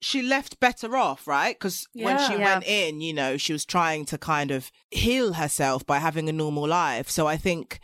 [0.00, 2.38] she left better off right because when she Yeah.
[2.38, 2.44] Yeah.
[2.54, 6.32] went in you know she was trying to kind of heal herself by having a
[6.32, 7.78] normal life so i think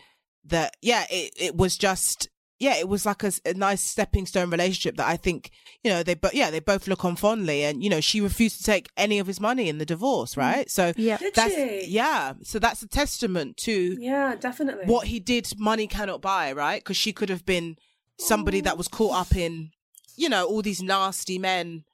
[0.45, 2.29] that yeah it, it was just
[2.59, 5.51] yeah it was like a nice stepping stone relationship that i think
[5.85, 8.59] you know they but yeah they both look on fondly and you know she refused
[8.59, 10.39] to take any of his money in the divorce mm.
[10.39, 11.17] right so Yeah.
[11.19, 11.87] Did that's she?
[11.89, 14.85] yeah so that's a testament to Yeah, definitely.
[14.87, 17.77] what he did money cannot buy right because she could have been
[18.19, 18.77] somebody that oh.
[18.77, 19.71] was caught up in
[20.17, 21.85] you know all these nasty men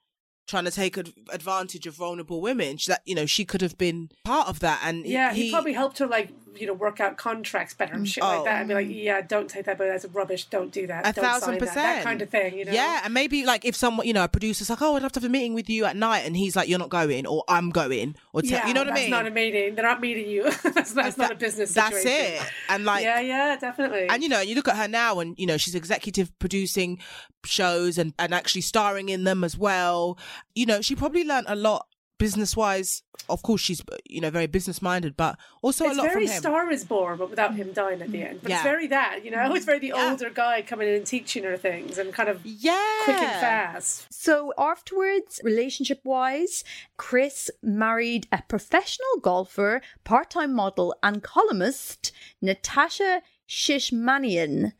[0.47, 3.77] trying to take ad- advantage of vulnerable women she, that you know she could have
[3.77, 6.99] been part of that and Yeah, he, he probably helped her like you know, work
[6.99, 8.43] out contracts better and mm, shit like Oh.
[8.45, 8.59] that.
[8.59, 8.89] And be like, oh.
[8.89, 10.45] yeah, don't take that, but that's rubbish.
[10.45, 11.07] Don't do that.
[11.07, 11.59] A don't thousand sign that.
[11.59, 11.75] percent.
[11.75, 12.71] That kind of thing, you know?
[12.71, 15.19] Yeah, and maybe like if someone, you know, a producer's like, "Oh, I'd love to
[15.19, 17.69] have a meeting with you at night," and he's like, "You're not going," or "I'm
[17.69, 19.09] going," or te- Yeah, you know what I mean?
[19.11, 19.75] that's not a meeting.
[19.75, 20.43] They're not meeting you.
[20.73, 22.41] that's that's not a business That's it.
[22.69, 24.07] And like, yeah, yeah, definitely.
[24.09, 26.99] and you know, you look at her now, and you know, she's executive producing
[27.45, 30.17] shows and and actually starring in them as well.
[30.55, 31.87] You know, she probably learned a lot
[32.17, 33.03] business wise.
[33.27, 36.21] Of course, she's you know very business minded, but also it's a lot very from
[36.21, 36.23] him.
[36.29, 38.39] It's very Star is Born, but without him dying at the end.
[38.41, 38.55] But Yeah.
[38.57, 40.11] it's very that, you know, it's very the Yeah.
[40.11, 44.05] older guy coming in and teaching her things and kind of yeah, quick and fast.
[44.11, 46.63] So afterwards, relationship wise,
[46.97, 52.11] Chris married a professional golfer, part time model, and columnist,
[52.41, 54.73] Natasha Shishmanian.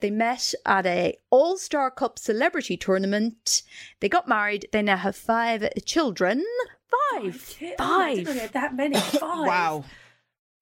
[0.00, 3.62] They met at a All Star Cup celebrity tournament.
[4.00, 4.68] They got married.
[4.72, 6.44] They now have five children.
[7.12, 7.54] Five.
[7.78, 8.40] Oh, I didn't know they Five.
[8.42, 8.94] had that many.
[9.00, 9.46] Five.
[9.46, 9.84] Wow.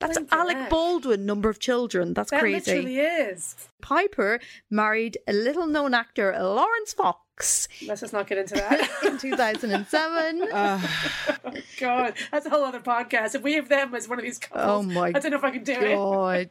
[0.01, 0.71] That's Alec heck.
[0.71, 2.13] Baldwin number of children.
[2.15, 2.73] That's That crazy.
[2.73, 3.55] literally is.
[3.81, 8.89] Piper married a little known actor, Laurence Fox, Let's just not get into that.
[9.05, 10.39] in 2007.
[11.81, 13.35] God, that's a whole other podcast.
[13.35, 15.45] If we have them as one of these couples, Oh my I don't know if
[15.45, 15.95] I can do it.
[15.95, 16.51] God.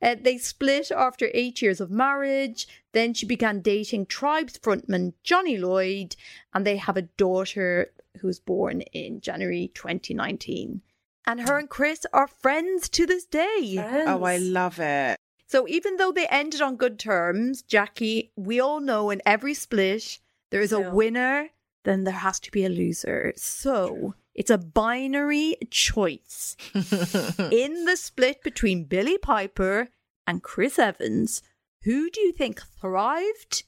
[0.00, 2.66] Uh, they split after eight years of marriage.
[2.92, 6.16] Then she began dating Tribes frontman Johnny Lloyd,
[6.54, 10.82] and they have a daughter who was born in January 2019.
[11.26, 13.76] And her and Chris are friends to this day.
[14.06, 15.16] Oh, I love it.
[15.46, 20.18] So even though they ended on good terms, Jackie, we all know in every split
[20.50, 20.92] there is a Still.
[20.92, 21.50] winner,
[21.84, 23.32] then there has to be a loser.
[23.36, 26.56] So it's a binary choice.
[26.74, 29.88] in the split between Billie Piper
[30.26, 31.42] and Chris Evans,
[31.82, 33.64] who do you think thrived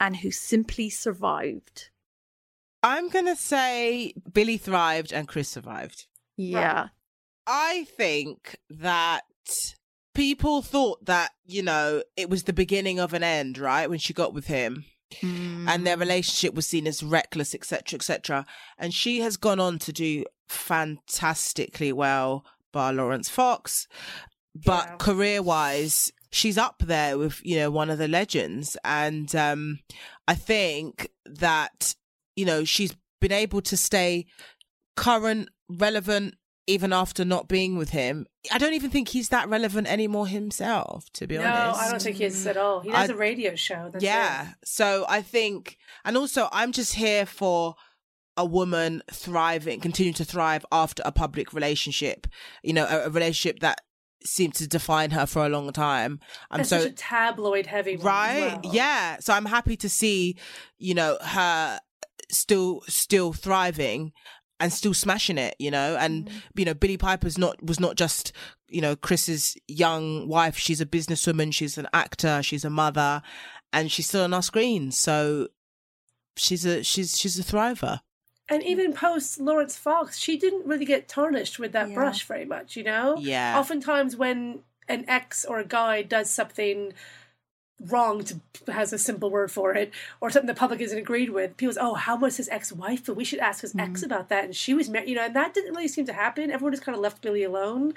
[0.00, 1.90] and who simply survived?
[2.82, 6.06] I'm gonna say Billie thrived and Chris survived.
[6.36, 6.88] Yeah.
[7.46, 9.22] I think that
[10.14, 13.88] people thought that, you know, it was the beginning of an end, right?
[13.88, 14.84] When she got with him
[15.22, 18.46] and their relationship was seen as reckless, etc., etc.
[18.76, 23.88] And she has gone on to do fantastically well by Laurence Fox.
[24.54, 24.96] But Yeah.
[24.96, 28.76] career wise, she's up there with, you know, one of the legends.
[28.84, 29.80] And um
[30.26, 31.94] I think that,
[32.38, 34.26] you know, she's been able to stay
[34.96, 36.34] current, relevant,
[36.66, 38.26] even after not being with him.
[38.52, 41.80] I don't even think he's that relevant anymore himself, to be no, honest.
[41.80, 42.80] No, I don't think he is at all.
[42.80, 43.88] He does I- a radio show.
[43.92, 44.52] That's yeah.
[44.64, 47.74] So I think, and also I'm just here for
[48.36, 52.26] a woman thriving, continue to thrive after a public relationship,
[52.62, 53.80] you know, a, a relationship that
[54.24, 56.20] seemed to define her for a long time.
[56.50, 58.74] I'm And so such a tabloid heavy right well.
[58.74, 60.36] yeah so i'm happy to see
[60.76, 61.78] you know her
[62.30, 64.12] still still thriving
[64.60, 66.38] and still smashing it you know and Mm-hmm.
[66.56, 68.32] you know billie piper's not was not just
[68.68, 73.22] you know chris's young wife she's a businesswoman she's an actor she's a mother
[73.72, 75.48] and she's still on our screens so
[76.36, 78.00] she's a she's she's a thriver
[78.50, 81.94] And even post Laurence Fox, she didn't really get tarnished with that Yeah.
[81.94, 83.16] brush very much, you know?
[83.18, 83.58] Yeah.
[83.60, 86.94] Oftentimes when an ex or a guy does something
[87.80, 91.56] wrong to has a simple word for it or something the public isn't agreed with.
[91.56, 93.06] People say oh how was his ex-wife?
[93.06, 94.04] But we should ask his ex mm-hmm.
[94.04, 96.50] about that and she was married you know and that didn't really seem to happen.
[96.50, 97.94] Everyone just kind of left billie alone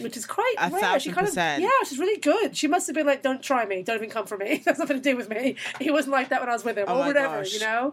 [0.00, 0.98] which is quite a rare.
[0.98, 1.58] She kind percent.
[1.58, 2.56] of yeah she's really good.
[2.56, 3.82] She must have been like don't try me.
[3.82, 4.62] Don't even come for me.
[4.64, 5.56] That's nothing to do with me.
[5.80, 7.52] He wasn't like that when i was with him Oh or whatever gosh.
[7.52, 7.92] you know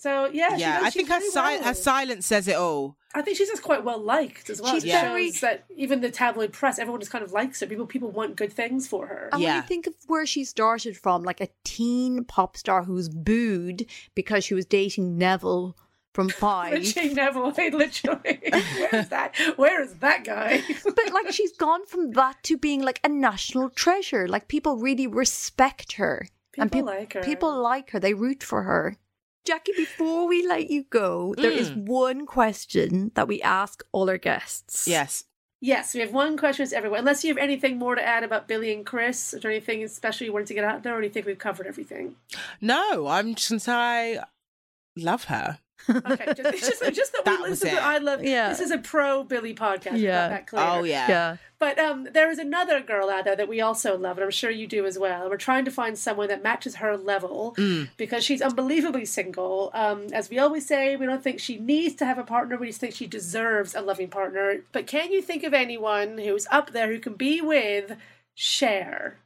[0.00, 1.62] so yeah she yeah does- i think her, si- well.
[1.62, 4.72] her silence says it all I think she's just quite well liked as well.
[4.72, 7.66] She's It very- shows that even the tabloid press, everyone just kind of likes her.
[7.66, 9.28] People people want good things for her.
[9.32, 9.56] And when Yeah.
[9.56, 13.86] you think of where she started from, like a teen pop star who was booed
[14.14, 15.76] because she was dating Neville
[16.14, 16.74] from Five.
[16.74, 18.38] Ritchie Neville, they literally.
[18.78, 19.34] Where is that?
[19.56, 20.62] Where is that guy?
[20.84, 24.28] but like she's gone from that to being like a national treasure.
[24.28, 26.28] Like people really respect her.
[26.56, 27.22] and People like her.
[27.22, 27.98] People like her.
[27.98, 28.96] They root for her.
[29.44, 31.86] Jackie, before we let you go, there is Mm.
[31.86, 34.86] one question that we ask all our guests.
[34.86, 35.24] yes
[35.62, 37.00] yes, we have one question to everyone.
[37.00, 40.32] Unless you have anything more to add about Billie and Chris, or anything especially you
[40.32, 42.16] wanted to get out there, or do you think we've covered everything?
[42.62, 43.72] no i'm just gonna say
[44.18, 44.24] i
[44.96, 47.70] love her Okay, just, just, just that, That we was listen.
[47.78, 48.22] To, I love.
[48.22, 48.50] Yeah.
[48.50, 49.98] This is a pro Billie podcast.
[49.98, 50.28] Yeah.
[50.28, 50.62] that clear.
[50.62, 51.36] oh yeah Yeah.
[51.60, 54.50] But um, there is another girl out there that we also love, and I'm sure
[54.50, 55.20] you do as well.
[55.20, 57.54] And we're trying to find someone that matches her level
[57.98, 59.70] because she's unbelievably single.
[59.74, 62.68] Um, as we always say, we don't think she needs to have a partner, we
[62.68, 64.64] just think she deserves a loving partner.
[64.72, 67.94] But can you think of anyone who's up there who can be with
[68.34, 69.18] Cher?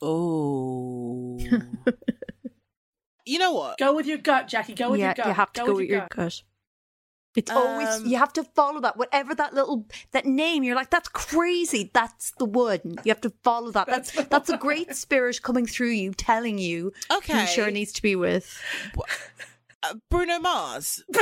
[0.00, 1.38] Oh.
[3.24, 3.78] you know what?
[3.78, 4.74] Go with your gut, Jackie.
[4.74, 5.26] Go with yeah, your gut.
[5.26, 6.10] you have to go, with your gut.
[6.10, 6.42] gut.
[7.34, 8.96] It's always Um, you have to follow that.
[8.96, 11.90] Whatever that little that name, you're like, that's crazy.
[11.94, 12.80] That's the one.
[13.04, 13.86] You have to follow that.
[13.86, 17.40] That's that's a great spirit coming through you, telling you Okay.
[17.40, 18.60] who Cher needs to be with.
[19.82, 21.02] Uh, Bruno Mars.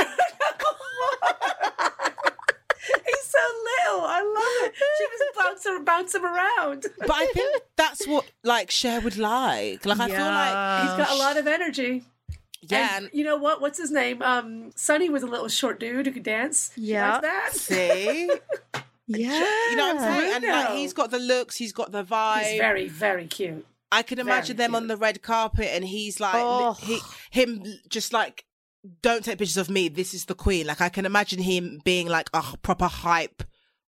[3.05, 4.05] He's so little.
[4.05, 4.73] I love it.
[4.97, 6.85] She just bounce him, bounce him around.
[6.99, 9.85] But I think that's what like Cher would like.
[9.85, 12.03] Like I feel like He's got a lot of energy.
[12.71, 12.97] Yeah.
[12.97, 13.61] And you know what?
[13.61, 14.21] What's his name?
[14.21, 16.71] Um, Sonny was a little short dude who could dance.
[16.75, 17.13] Yeah.
[17.13, 17.49] likes that.
[17.53, 18.29] See,
[19.07, 22.03] Yeah, you know what I'm saying, and like he's got the looks, he's got the
[22.03, 22.43] vibe.
[22.43, 23.65] He's very, very cute.
[23.91, 26.73] I can imagine very them on the red carpet, and he's like, Oh.
[26.81, 26.99] he,
[27.29, 28.45] him just like,
[29.01, 29.89] don't take pictures of me.
[29.89, 30.65] This is the queen.
[30.65, 33.43] Like I can imagine him being like a proper hype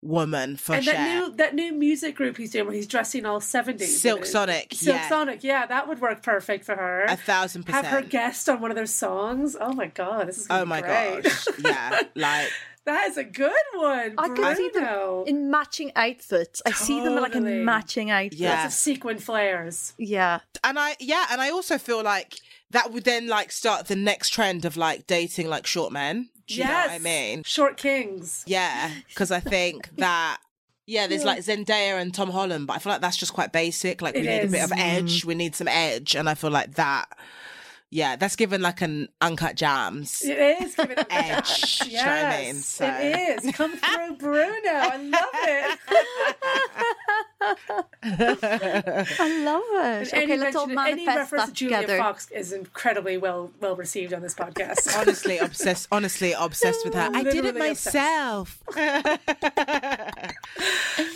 [0.01, 0.93] woman for and Cher.
[0.93, 4.01] that new that new music group he's doing where he's dressing all seventies.
[4.01, 5.09] Silk Sonic, Silk yeah.
[5.09, 7.03] Sonic, yeah, that would work perfect for her.
[7.05, 9.55] a thousand percent Have her guest on one of their songs.
[9.59, 11.23] Oh my god, this is gonna oh be my great.
[11.23, 12.49] gosh, yeah, like
[12.85, 14.15] that is a good one.
[14.17, 16.61] I can see them in matching outfits.
[16.65, 18.39] I see them like in matching outfits.
[18.39, 18.61] Yeah.
[18.63, 19.93] Lots of sequin flares.
[19.97, 20.39] Yeah.
[20.63, 22.39] and I yeah, and I also feel like
[22.71, 26.29] that would then like start the next trend of like dating like short men.
[26.49, 27.43] Do you know what I mean?
[27.43, 28.43] Short kings.
[28.47, 30.39] Yeah, because I think that
[30.85, 34.01] yeah, there's like Zendaya and Tom Holland, but I feel like that's just quite basic.
[34.01, 35.23] Like we It need a bit of edge.
[35.23, 37.07] We need some edge, and I feel like that.
[37.91, 40.21] Yeah, that's given like an Uncut Gems.
[40.23, 42.55] It is giving it Edge, Yes, do you know what I mean?
[42.55, 43.55] So- it is.
[43.55, 44.59] Come through, Bruno.
[44.65, 45.79] I love it.
[49.19, 49.63] I love
[50.03, 50.13] it.
[50.13, 51.97] any okay, let's all mention- any reference to Julia together.
[51.97, 54.95] Fox is incredibly well well received on this podcast.
[54.99, 55.87] honestly obsessed.
[55.91, 57.09] Honestly obsessed with her.
[57.13, 58.61] I did it myself.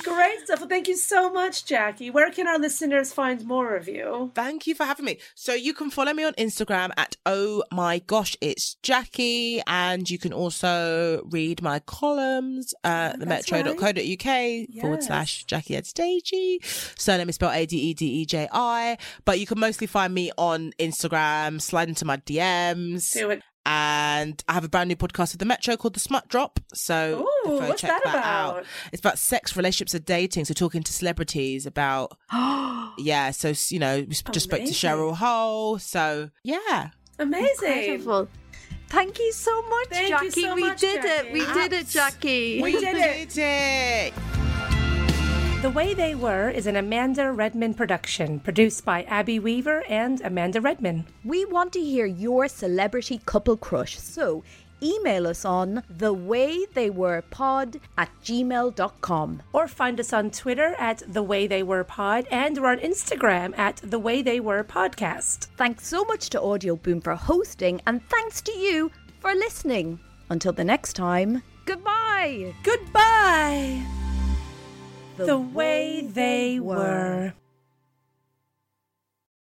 [0.03, 0.59] Great stuff.
[0.59, 2.09] Well, thank you so much, Jackie.
[2.09, 4.31] Where can our listeners find more of you?
[4.35, 5.17] Thank you for having me.
[5.35, 10.17] So you can follow me on Instagram at oh my gosh, it's Jackie, and you
[10.17, 16.63] can also read my columns at the That's metro.co.uk forward slash Jackie Adedeji.
[16.97, 20.13] Surname is spelled A D E D E J I, but you can mostly find
[20.13, 21.61] me on Instagram.
[21.61, 23.13] Slide into my DMs.
[23.13, 23.43] Do it.
[23.65, 26.59] And I have a brand new podcast with the Metro called The Smut Drop.
[26.73, 28.49] So Ooh, what's check that out.
[28.57, 28.65] about?
[28.91, 30.45] It's about sex, relationships, and dating.
[30.45, 32.17] So talking to celebrities about
[32.97, 33.31] yeah.
[33.31, 35.79] So you know, we sp- just spoke to Cheryl Hole.
[35.79, 36.89] So yeah,
[37.19, 37.71] Amazing.
[37.71, 38.27] Incredible.
[38.89, 40.41] Thank you so much, Thank you Jackie.
[40.41, 41.27] so we much, did Jackie.
[41.29, 41.33] it.
[41.33, 42.61] We did it, Jackie.
[42.61, 43.29] We did it.
[43.29, 44.52] did it.
[45.63, 50.59] The Way They Were is an Amanda Redman production, produced by Abby Weaver and Amanda
[50.59, 51.05] Redman.
[51.23, 54.43] We want to hear your celebrity couple crush, so
[54.81, 59.41] email us on thewaytheywerepod at gmail.com.
[59.53, 63.57] Or find us on Twitter at The Way They Were Pod and we're on Instagram
[63.57, 65.47] at The Way They Were Podcast.
[65.55, 68.91] Thanks so much to Audio Boom for hosting, and thanks to you
[69.21, 70.01] for listening.
[70.29, 72.53] Until the next time, goodbye.
[72.63, 74.02] Goodbye.
[75.17, 77.33] The Way They Were.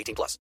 [0.00, 0.38] 18 plus.